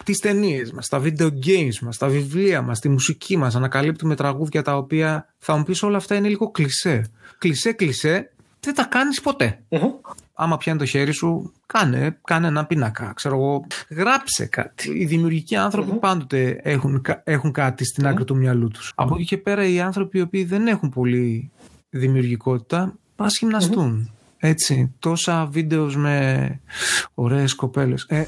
Τις 0.04 0.20
ταινίες 0.20 0.72
μας, 0.72 0.88
τα 0.88 1.02
video 1.04 1.28
games 1.28 1.80
μας, 1.82 1.98
τα 1.98 2.08
βιβλία 2.08 2.62
μας, 2.62 2.80
τη 2.80 2.90
μουσική 2.90 3.38
μας. 3.38 3.56
Ανακαλύπτουμε 3.56 4.16
τραγούδια 4.16 4.62
τα 4.62 4.78
οποία 4.78 5.34
θα 5.38 5.58
μου 5.58 5.64
πεις 5.64 5.84
όλα 5.84 5.98
αυτά 5.98 6.16
είναι 6.16 6.28
λίγο 6.28 6.52
κλισέ. 6.52 7.06
Κλισέ, 7.38 7.72
κλισέ, 7.72 8.30
δεν 8.60 8.74
τα 8.74 8.84
κάνεις 8.86 9.22
ποτέ 9.22 9.60
Μμμ. 9.70 9.80
άμα 10.34 10.58
πιάνει 10.58 10.80
το 10.80 10.86
χέρι 10.86 11.12
σου, 11.12 11.54
κάνε, 11.66 12.18
κάνε 12.24 12.48
ένα 12.48 12.66
πίνακα. 12.66 13.12
Ξέρω 13.16 13.36
εγώ, 13.36 13.66
γράψε 13.90 14.46
κάτι. 14.46 14.92
Οι 15.00 15.06
δημιουργικοί 15.06 15.56
άνθρωποι 15.56 15.92
πάντοτε 15.92 16.60
έχουν, 16.64 17.02
κα- 17.02 17.22
έχουν 17.26 17.52
κάτι 17.52 17.86
στην 17.86 18.08
άκρη 18.08 18.24
του 18.24 18.36
μυαλού 18.36 18.68
τους. 18.68 18.92
Από 18.96 19.16
εκεί 19.16 19.26
και 19.26 19.38
πέρα, 19.38 19.68
οι 19.68 19.80
άνθρωποι 19.80 20.18
οι 20.18 20.22
οποίοι 20.22 20.44
δεν 20.44 20.68
έχουν 20.68 20.90
πολύ 20.90 21.52
δημιουργικότητα, 21.90 22.94
πα 23.16 23.26
γυμναστούν. 23.40 24.10
Έτσι, 24.48 24.96
τόσα 25.00 25.48
βίντεος 25.52 25.96
με 25.96 26.60
ωραίες 27.14 27.56
κοπέλες. 27.56 28.06
Ε, 28.10 28.26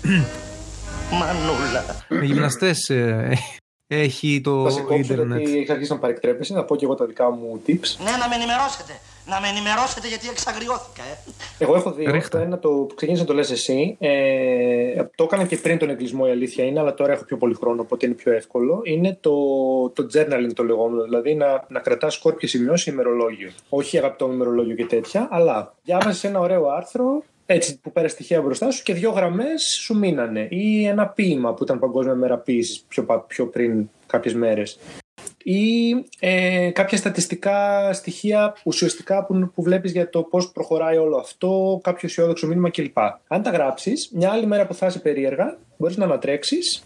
Μανούλα. 1.11 1.83
με 2.09 2.25
γυμναστές 2.25 2.89
ε, 2.89 3.37
έχει 3.87 4.41
το 4.43 4.63
Θα 4.63 4.69
σε 4.69 4.81
κόψω 4.81 4.95
ίντερνετ. 5.13 5.39
γιατί 5.39 5.57
έχει 5.57 5.71
αρχίσει 5.71 5.91
να 5.91 5.99
παρεκτρέπεσαι. 5.99 6.53
Θα 6.53 6.65
πω 6.65 6.75
και 6.75 6.85
εγώ 6.85 6.95
τα 6.95 7.05
δικά 7.05 7.31
μου 7.31 7.61
tips. 7.67 7.95
Ναι, 8.03 8.11
να 8.11 8.27
με 8.29 8.35
ενημερώσετε. 8.35 8.93
Να 9.29 9.39
με 9.41 9.47
ενημερώσετε 9.47 10.07
γιατί 10.07 10.29
εξαγριώθηκα, 10.29 11.03
ε. 11.03 11.17
Εγώ 11.63 11.75
έχω 11.75 11.91
δύο. 11.91 12.11
Ρίχτα. 12.11 12.37
Το 12.37 12.43
ένα 12.43 12.59
το 12.59 12.69
που 12.69 12.95
ξεκίνησε 12.95 13.23
να 13.23 13.27
το 13.27 13.33
λες 13.33 13.51
εσύ. 13.51 13.95
Ε, 13.99 15.03
το 15.15 15.23
έκανα 15.23 15.45
και 15.45 15.57
πριν 15.57 15.77
τον 15.77 15.89
εγκλισμό 15.89 16.23
η 16.27 16.31
αλήθεια 16.31 16.65
είναι, 16.65 16.79
αλλά 16.79 16.93
τώρα 16.93 17.13
έχω 17.13 17.23
πιο 17.23 17.37
πολύ 17.37 17.53
χρόνο, 17.53 17.81
οπότε 17.81 18.05
είναι 18.05 18.15
πιο 18.15 18.31
εύκολο. 18.31 18.81
Είναι 18.83 19.17
το, 19.21 19.31
το 19.89 20.07
journaling 20.13 20.51
το 20.53 20.63
λεγόμενο, 20.63 21.03
δηλαδή 21.03 21.35
να, 21.35 21.65
να 21.67 21.79
κρατάς 21.79 22.13
σκόρπιες 22.13 22.51
σημειώσεις 22.51 22.83
σε 22.83 22.91
ημερολόγιο. 22.91 23.51
Όχι 23.69 23.97
αγαπητό 23.97 24.27
μου 24.27 24.33
ημερολόγιο 24.33 24.75
και 24.75 24.85
τέτοια, 24.85 25.27
αλλά 25.31 25.73
διάβασες 25.83 26.23
ένα 26.23 26.39
ωραίο 26.39 26.67
άρθρο 26.67 27.23
έτσι 27.45 27.79
που 27.79 27.91
πέρασε 27.91 28.15
τυχαία 28.15 28.41
μπροστά 28.41 28.71
σου 28.71 28.83
και 28.83 28.93
δύο 28.93 29.11
γραμμές 29.11 29.79
σου 29.81 29.97
μείνανε. 29.97 30.47
Ή 30.49 30.85
ένα 30.85 31.07
ποίημα 31.07 31.53
που 31.53 31.63
ήταν 31.63 31.79
Παγκόσμια 31.79 32.15
Μέρα 32.15 32.37
Ποίησης 32.37 32.85
πιο, 32.87 33.03
πα- 33.03 33.19
πιο 33.27 33.45
πριν 33.47 33.89
κάποιες 34.07 34.33
μέρες 34.33 34.79
ή 35.49 35.95
ε, 36.19 36.69
κάποια 36.71 36.97
στατιστικά 36.97 37.89
στοιχεία 37.93 38.55
ουσιαστικά 38.63 39.25
που, 39.25 39.51
που 39.55 39.63
βλέπεις 39.63 39.91
για 39.91 40.09
το 40.09 40.21
πώς 40.23 40.51
προχωράει 40.51 40.97
όλο 40.97 41.17
αυτό, 41.17 41.79
κάποιο 41.83 42.07
αισιόδοξο 42.07 42.47
μήνυμα 42.47 42.69
κλπ. 42.69 42.97
Αν 43.27 43.41
τα 43.41 43.49
γράψεις, 43.49 44.09
μια 44.13 44.29
άλλη 44.31 44.45
μέρα 44.45 44.67
που 44.67 44.73
θα 44.73 44.85
είσαι 44.85 44.99
περίεργα, 44.99 45.57
μπορείς 45.77 45.97
να 45.97 46.05
ανατρέξεις 46.05 46.83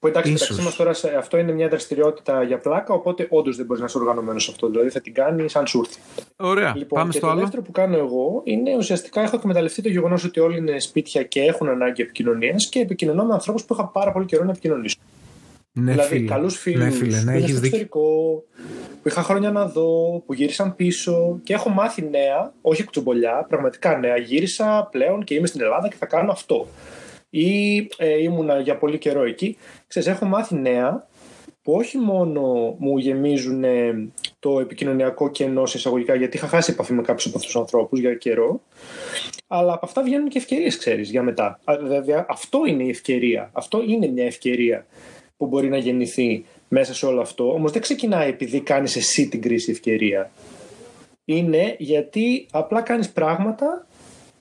που 0.00 0.06
εντάξει, 0.06 0.32
Ίσως. 0.32 0.48
μεταξύ 0.48 0.64
μας 0.66 0.76
τώρα 0.76 0.92
σε- 0.92 1.16
αυτό 1.18 1.38
είναι 1.38 1.52
μια 1.52 1.68
δραστηριότητα 1.68 2.42
για 2.42 2.58
πλάκα, 2.58 2.94
οπότε 2.94 3.26
όντως 3.30 3.56
δεν 3.56 3.66
μπορείς 3.66 3.80
να 3.80 3.86
είσαι 3.88 3.98
οργανωμένος 3.98 4.44
σε 4.44 4.50
αυτό. 4.50 4.68
Δηλαδή 4.68 4.88
θα 4.90 5.00
την 5.00 5.14
κάνεις 5.14 5.52
σαν 5.52 5.66
σου 5.66 5.78
έρθει. 5.86 6.00
Ωραία, 6.36 6.72
Λοιπόν, 6.76 6.98
πάμε 6.98 7.10
και 7.10 7.16
στο 7.16 7.26
το 7.26 7.32
άλλο. 7.32 7.40
δεύτερο 7.40 7.62
που 7.62 7.70
κάνω 7.72 7.96
εγώ 7.96 8.40
είναι 8.44 8.76
ουσιαστικά 8.76 9.20
έχω 9.22 9.36
εκμεταλλευτεί 9.36 9.82
το 9.82 9.88
γεγονός 9.88 10.24
ότι 10.24 10.40
όλοι 10.40 10.56
είναι 10.58 10.80
σπίτια 10.80 11.22
και 11.22 11.40
έχουν 11.42 11.68
ανάγκη 11.68 12.02
επικοινωνίας 12.02 12.68
και 12.68 12.80
επικοινωνώ 12.80 13.24
με 13.24 13.32
ανθρώπους 13.32 13.64
που 13.64 13.74
είχα 13.74 13.86
πάρα 13.86 14.12
πολύ 14.12 14.24
καιρό 14.26 14.44
να 14.44 14.50
επικοινωνήσω. 14.50 14.96
Ναι, 15.80 15.90
δηλαδή, 15.90 16.08
φίλε. 16.16 16.26
καλούς 16.28 16.56
φίλους 16.58 16.84
Ναι, 16.84 16.90
φίλε, 16.90 17.18
που 17.18 17.24
ναι, 17.24 17.30
είναι 17.32 17.32
έχεις 17.38 17.50
στο 17.50 17.60
δίκιο. 17.60 17.78
εξωτερικό, 17.78 18.44
που 19.02 19.08
είχα 19.08 19.22
χρόνια 19.22 19.50
να 19.50 19.66
δω, 19.66 20.22
που 20.26 20.32
γύρισαν 20.34 20.74
πίσω 20.76 21.40
και 21.42 21.52
έχω 21.54 21.68
μάθει 21.68 22.08
νέα, 22.10 22.52
όχι 22.60 22.84
κουτσομπολιά, 22.84 23.46
πραγματικά 23.48 23.98
νέα. 23.98 24.16
Γύρισα 24.16 24.88
πλέον 24.90 25.24
και 25.24 25.34
είμαι 25.34 25.46
στην 25.46 25.60
Ελλάδα 25.60 25.88
και 25.88 25.96
θα 25.98 26.06
κάνω 26.06 26.30
αυτό. 26.32 26.66
Ή 27.30 27.76
ε, 27.96 28.22
ήμουνα 28.22 28.58
για 28.60 28.76
πολύ 28.76 28.98
καιρό 28.98 29.22
εκεί. 29.24 29.56
Ξέρεις, 29.86 30.08
έχω 30.08 30.24
μάθει 30.24 30.54
νέα 30.54 31.06
που 31.62 31.72
όχι 31.74 31.98
μόνο 31.98 32.42
μου 32.78 32.98
γεμίζουν 32.98 33.64
ε, 33.64 34.08
το 34.38 34.60
επικοινωνιακό 34.60 35.30
κενό 35.30 35.66
σε 35.66 35.78
εισαγωγικά, 35.78 36.14
γιατί 36.14 36.36
είχα 36.36 36.46
χάσει 36.46 36.70
επαφή 36.72 36.92
με 36.92 37.02
κάποιους 37.02 37.26
από 37.26 37.36
αυτούς 37.36 37.52
τους 37.52 37.60
ανθρώπους 37.60 38.00
για 38.00 38.14
καιρό, 38.14 38.60
αλλά 39.46 39.72
από 39.72 39.86
αυτά 39.86 40.02
βγαίνουν 40.02 40.28
και 40.28 40.38
ευκαιρίες, 40.38 40.76
ξέρεις, 40.78 41.10
για 41.10 41.22
μετά. 41.22 41.60
Α, 41.64 41.76
Βέβαια, 41.82 42.26
αυτό 42.28 42.60
είναι 42.66 42.82
η 42.82 42.88
ευκαιρία. 42.88 43.50
Αυτό 43.52 43.82
είναι 43.86 44.06
μια 44.06 44.24
ευκαιρία 44.26 44.86
που 45.38 45.46
μπορεί 45.46 45.68
να 45.68 45.78
γεννηθεί 45.78 46.44
μέσα 46.68 46.94
σε 46.94 47.06
όλο 47.06 47.20
αυτό. 47.20 47.52
Όμως 47.52 47.72
δεν 47.72 47.82
ξεκινάει 47.82 48.28
επειδή 48.28 48.60
κάνεις 48.60 48.96
εσύ 48.96 49.28
την 49.28 49.42
κρίση 49.42 49.70
ευκαιρία. 49.70 50.30
Είναι 51.24 51.74
γιατί 51.78 52.46
απλά 52.50 52.80
κάνεις 52.80 53.10
πράγματα 53.10 53.86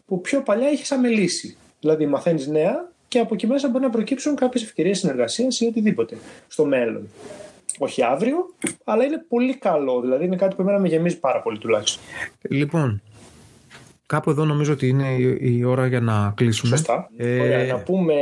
που 0.06 0.22
πιο 0.22 0.42
παλιά 0.42 0.72
είχες 0.72 0.92
αμελήσει. 0.92 1.58
Δηλαδή, 1.80 2.06
μαθαίνεις 2.06 2.48
νέα 2.48 2.92
και 3.08 3.20
από 3.20 3.34
εκεί 3.34 3.48
μέσα 3.48 3.70
μπορεί 3.70 3.84
να 3.84 3.90
προκύψουν 3.90 4.36
κάποιες 4.36 4.64
ευκαιρίες 4.64 5.00
συνεργασίας 5.00 5.60
ή 5.60 5.66
οτιδήποτε 5.66 6.18
στο 6.48 6.66
μέλλον. 6.66 7.08
Όχι 7.78 8.04
αύριο, 8.04 8.54
αλλά 8.84 9.04
είναι 9.04 9.26
πολύ 9.28 9.58
καλό. 9.58 10.02
Δηλαδή, 10.02 10.26
είναι 10.26 10.36
κάτι 10.36 10.56
που 10.56 10.62
εμένα 10.62 10.80
με 10.80 10.88
γεμίζει 10.88 11.20
πάρα 11.20 11.42
πολύ 11.42 11.58
τουλάχιστον. 11.58 12.04
Λοιπόν, 12.50 13.02
κάπου 14.06 14.30
εδώ 14.30 14.46
νομίζω 14.46 14.74
ότι 14.74 14.88
είναι 14.88 15.16
η, 15.16 15.38
η 15.58 15.64
ώρα 15.64 15.88
για 15.88 16.00
να 16.00 16.34
κλείσουμε. 16.36 16.76
Σωστά. 16.76 17.10
Ε, 17.18 17.40
Ωραία, 17.40 17.66
να 17.74 17.80
πούμε 17.80 18.16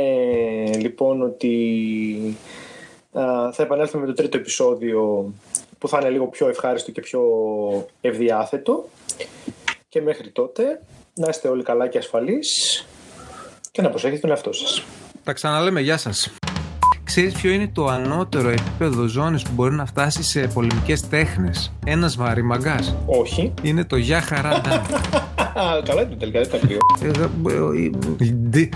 λοιπόν 0.78 1.22
ότι 1.22 1.54
α, 2.20 2.65
θα 3.52 3.62
επανέλθουμε 3.62 4.02
με 4.02 4.08
το 4.08 4.14
τρίτο 4.14 4.36
επεισόδιο 4.36 5.32
που 5.78 5.88
θα 5.88 5.98
είναι 6.00 6.10
λίγο 6.10 6.26
πιο 6.26 6.48
ευχάριστο 6.48 6.90
και 6.90 7.00
πιο 7.00 7.22
ευδιάθετο. 8.00 8.88
Και 9.88 10.02
μέχρι 10.02 10.30
τότε 10.30 10.80
να 11.14 11.28
είστε 11.28 11.48
όλοι 11.48 11.62
καλά 11.62 11.88
και 11.88 11.98
ασφαλείς 11.98 12.86
και 13.70 13.82
να 13.82 13.90
προσέχετε 13.90 14.20
τον 14.20 14.30
εαυτό 14.30 14.52
σας. 14.52 14.84
Τα 15.24 15.32
ξαναλέμε, 15.32 15.80
γεια 15.80 15.96
σας. 15.96 16.30
Ξέρεις 17.04 17.34
ποιο 17.34 17.50
είναι 17.50 17.70
το 17.74 17.86
ανώτερο 17.86 18.48
επίπεδο 18.48 19.06
ζώνης 19.06 19.42
που 19.42 19.50
μπορεί 19.54 19.74
να 19.74 19.86
φτάσει 19.86 20.22
σε 20.22 20.46
πολεμικές 20.46 21.08
τέχνες; 21.08 21.72
Ένας 21.86 22.16
βαρύμαγκας. 22.16 22.96
Όχι. 23.06 23.54
Είναι 23.62 23.84
το 23.84 23.96
γεια 23.96 24.20
χαρά 24.20 24.60
ντα. 24.60 24.82
Α, 25.60 25.82
καλά 25.84 26.02
είναι 26.02 26.14
τελικά, 26.18 26.40
δεν 26.40 26.50
τα 26.50 26.66
κρύο. 26.66 26.78
Ε, 27.02 27.10
δε- 27.10 27.52
ε, 27.52 28.26
ε, 28.26 28.32
ντι. 28.32 28.68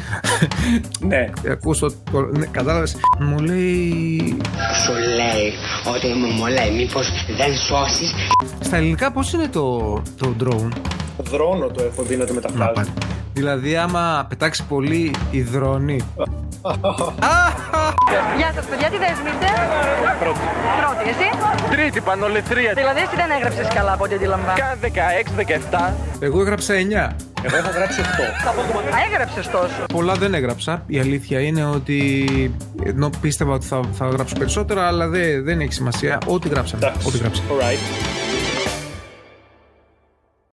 ναι. 1.00 1.30
Ακούς 1.50 1.78
το, 1.78 1.92
το- 2.12 2.20
ναι, 2.38 2.46
κατάλαβες. 2.46 2.96
Μου 3.20 3.38
λέει... 3.38 4.36
Σου 4.84 4.92
λέει 4.92 5.52
ότι 5.94 6.06
μου, 6.06 6.26
μου 6.26 6.46
λέει 6.46 6.70
μήπως 6.76 7.06
δεν 7.36 7.54
σώσεις; 7.56 8.14
Στα 8.60 8.76
ελληνικά 8.76 9.12
πώς 9.12 9.32
είναι 9.32 9.48
το, 9.48 9.78
το 10.18 10.34
drone; 10.44 10.68
Δρόνο 11.30 11.66
το 11.66 11.82
έχω 11.82 12.02
δει 12.02 12.16
να 12.16 12.24
το 12.26 12.32
Να 12.32 12.40
μεταφράζω. 12.40 12.90
Πάρει. 13.44 13.58
Δηλαδή 13.60 13.76
άμα 13.76 14.26
πετάξει 14.28 14.64
πολύ 14.68 15.14
υδρώνει. 15.30 16.00
Γεια 18.36 18.52
σας 18.54 18.64
παιδιά, 18.64 18.88
τι 18.88 18.98
δέσμη 18.98 19.30
είστε; 19.30 19.46
Πρώτη. 20.20 20.40
Πρώτη, 20.80 21.08
εσύ; 21.08 21.28
Τρίτη 21.70 22.00
πανολεθρία. 22.00 22.72
Δηλαδή 22.74 23.00
εσύ 23.00 23.16
δεν 23.16 23.30
έγραψες 23.30 23.68
καλά 23.74 23.92
από 23.92 24.04
ό,τι 24.04 24.14
αντιλαμβάνω. 24.14 24.58
Κάνα 24.58 24.76
16-17. 25.90 25.94
Εγώ 26.20 26.40
έγραψα 26.40 26.74
9. 26.74 26.76
Εγώ 27.42 27.56
έχω 27.56 27.70
γράψει 27.74 28.00
8. 28.00 28.04
Έγραψες 29.10 29.50
τόσο. 29.50 29.84
Πολλά 29.92 30.14
δεν 30.14 30.34
έγραψα. 30.34 30.82
Η 30.86 30.98
αλήθεια 30.98 31.40
είναι 31.40 31.64
ότι 31.64 32.24
ενώ 32.84 33.10
πίστευα 33.20 33.52
ότι 33.52 33.66
θα, 33.66 33.80
θα 33.92 34.06
γράψω 34.08 34.34
περισσότερα, 34.38 34.86
αλλά 34.86 35.08
δεν, 35.08 35.44
δεν 35.44 35.60
έχει 35.60 35.72
σημασία. 35.72 36.18
Ό,τι 36.26 36.48
γράψαμε. 36.48 36.86
Εντάξει. 36.86 37.08
Ό,τι 37.08 37.18
γράψαμε. 37.18 37.48
Alright. 37.50 38.19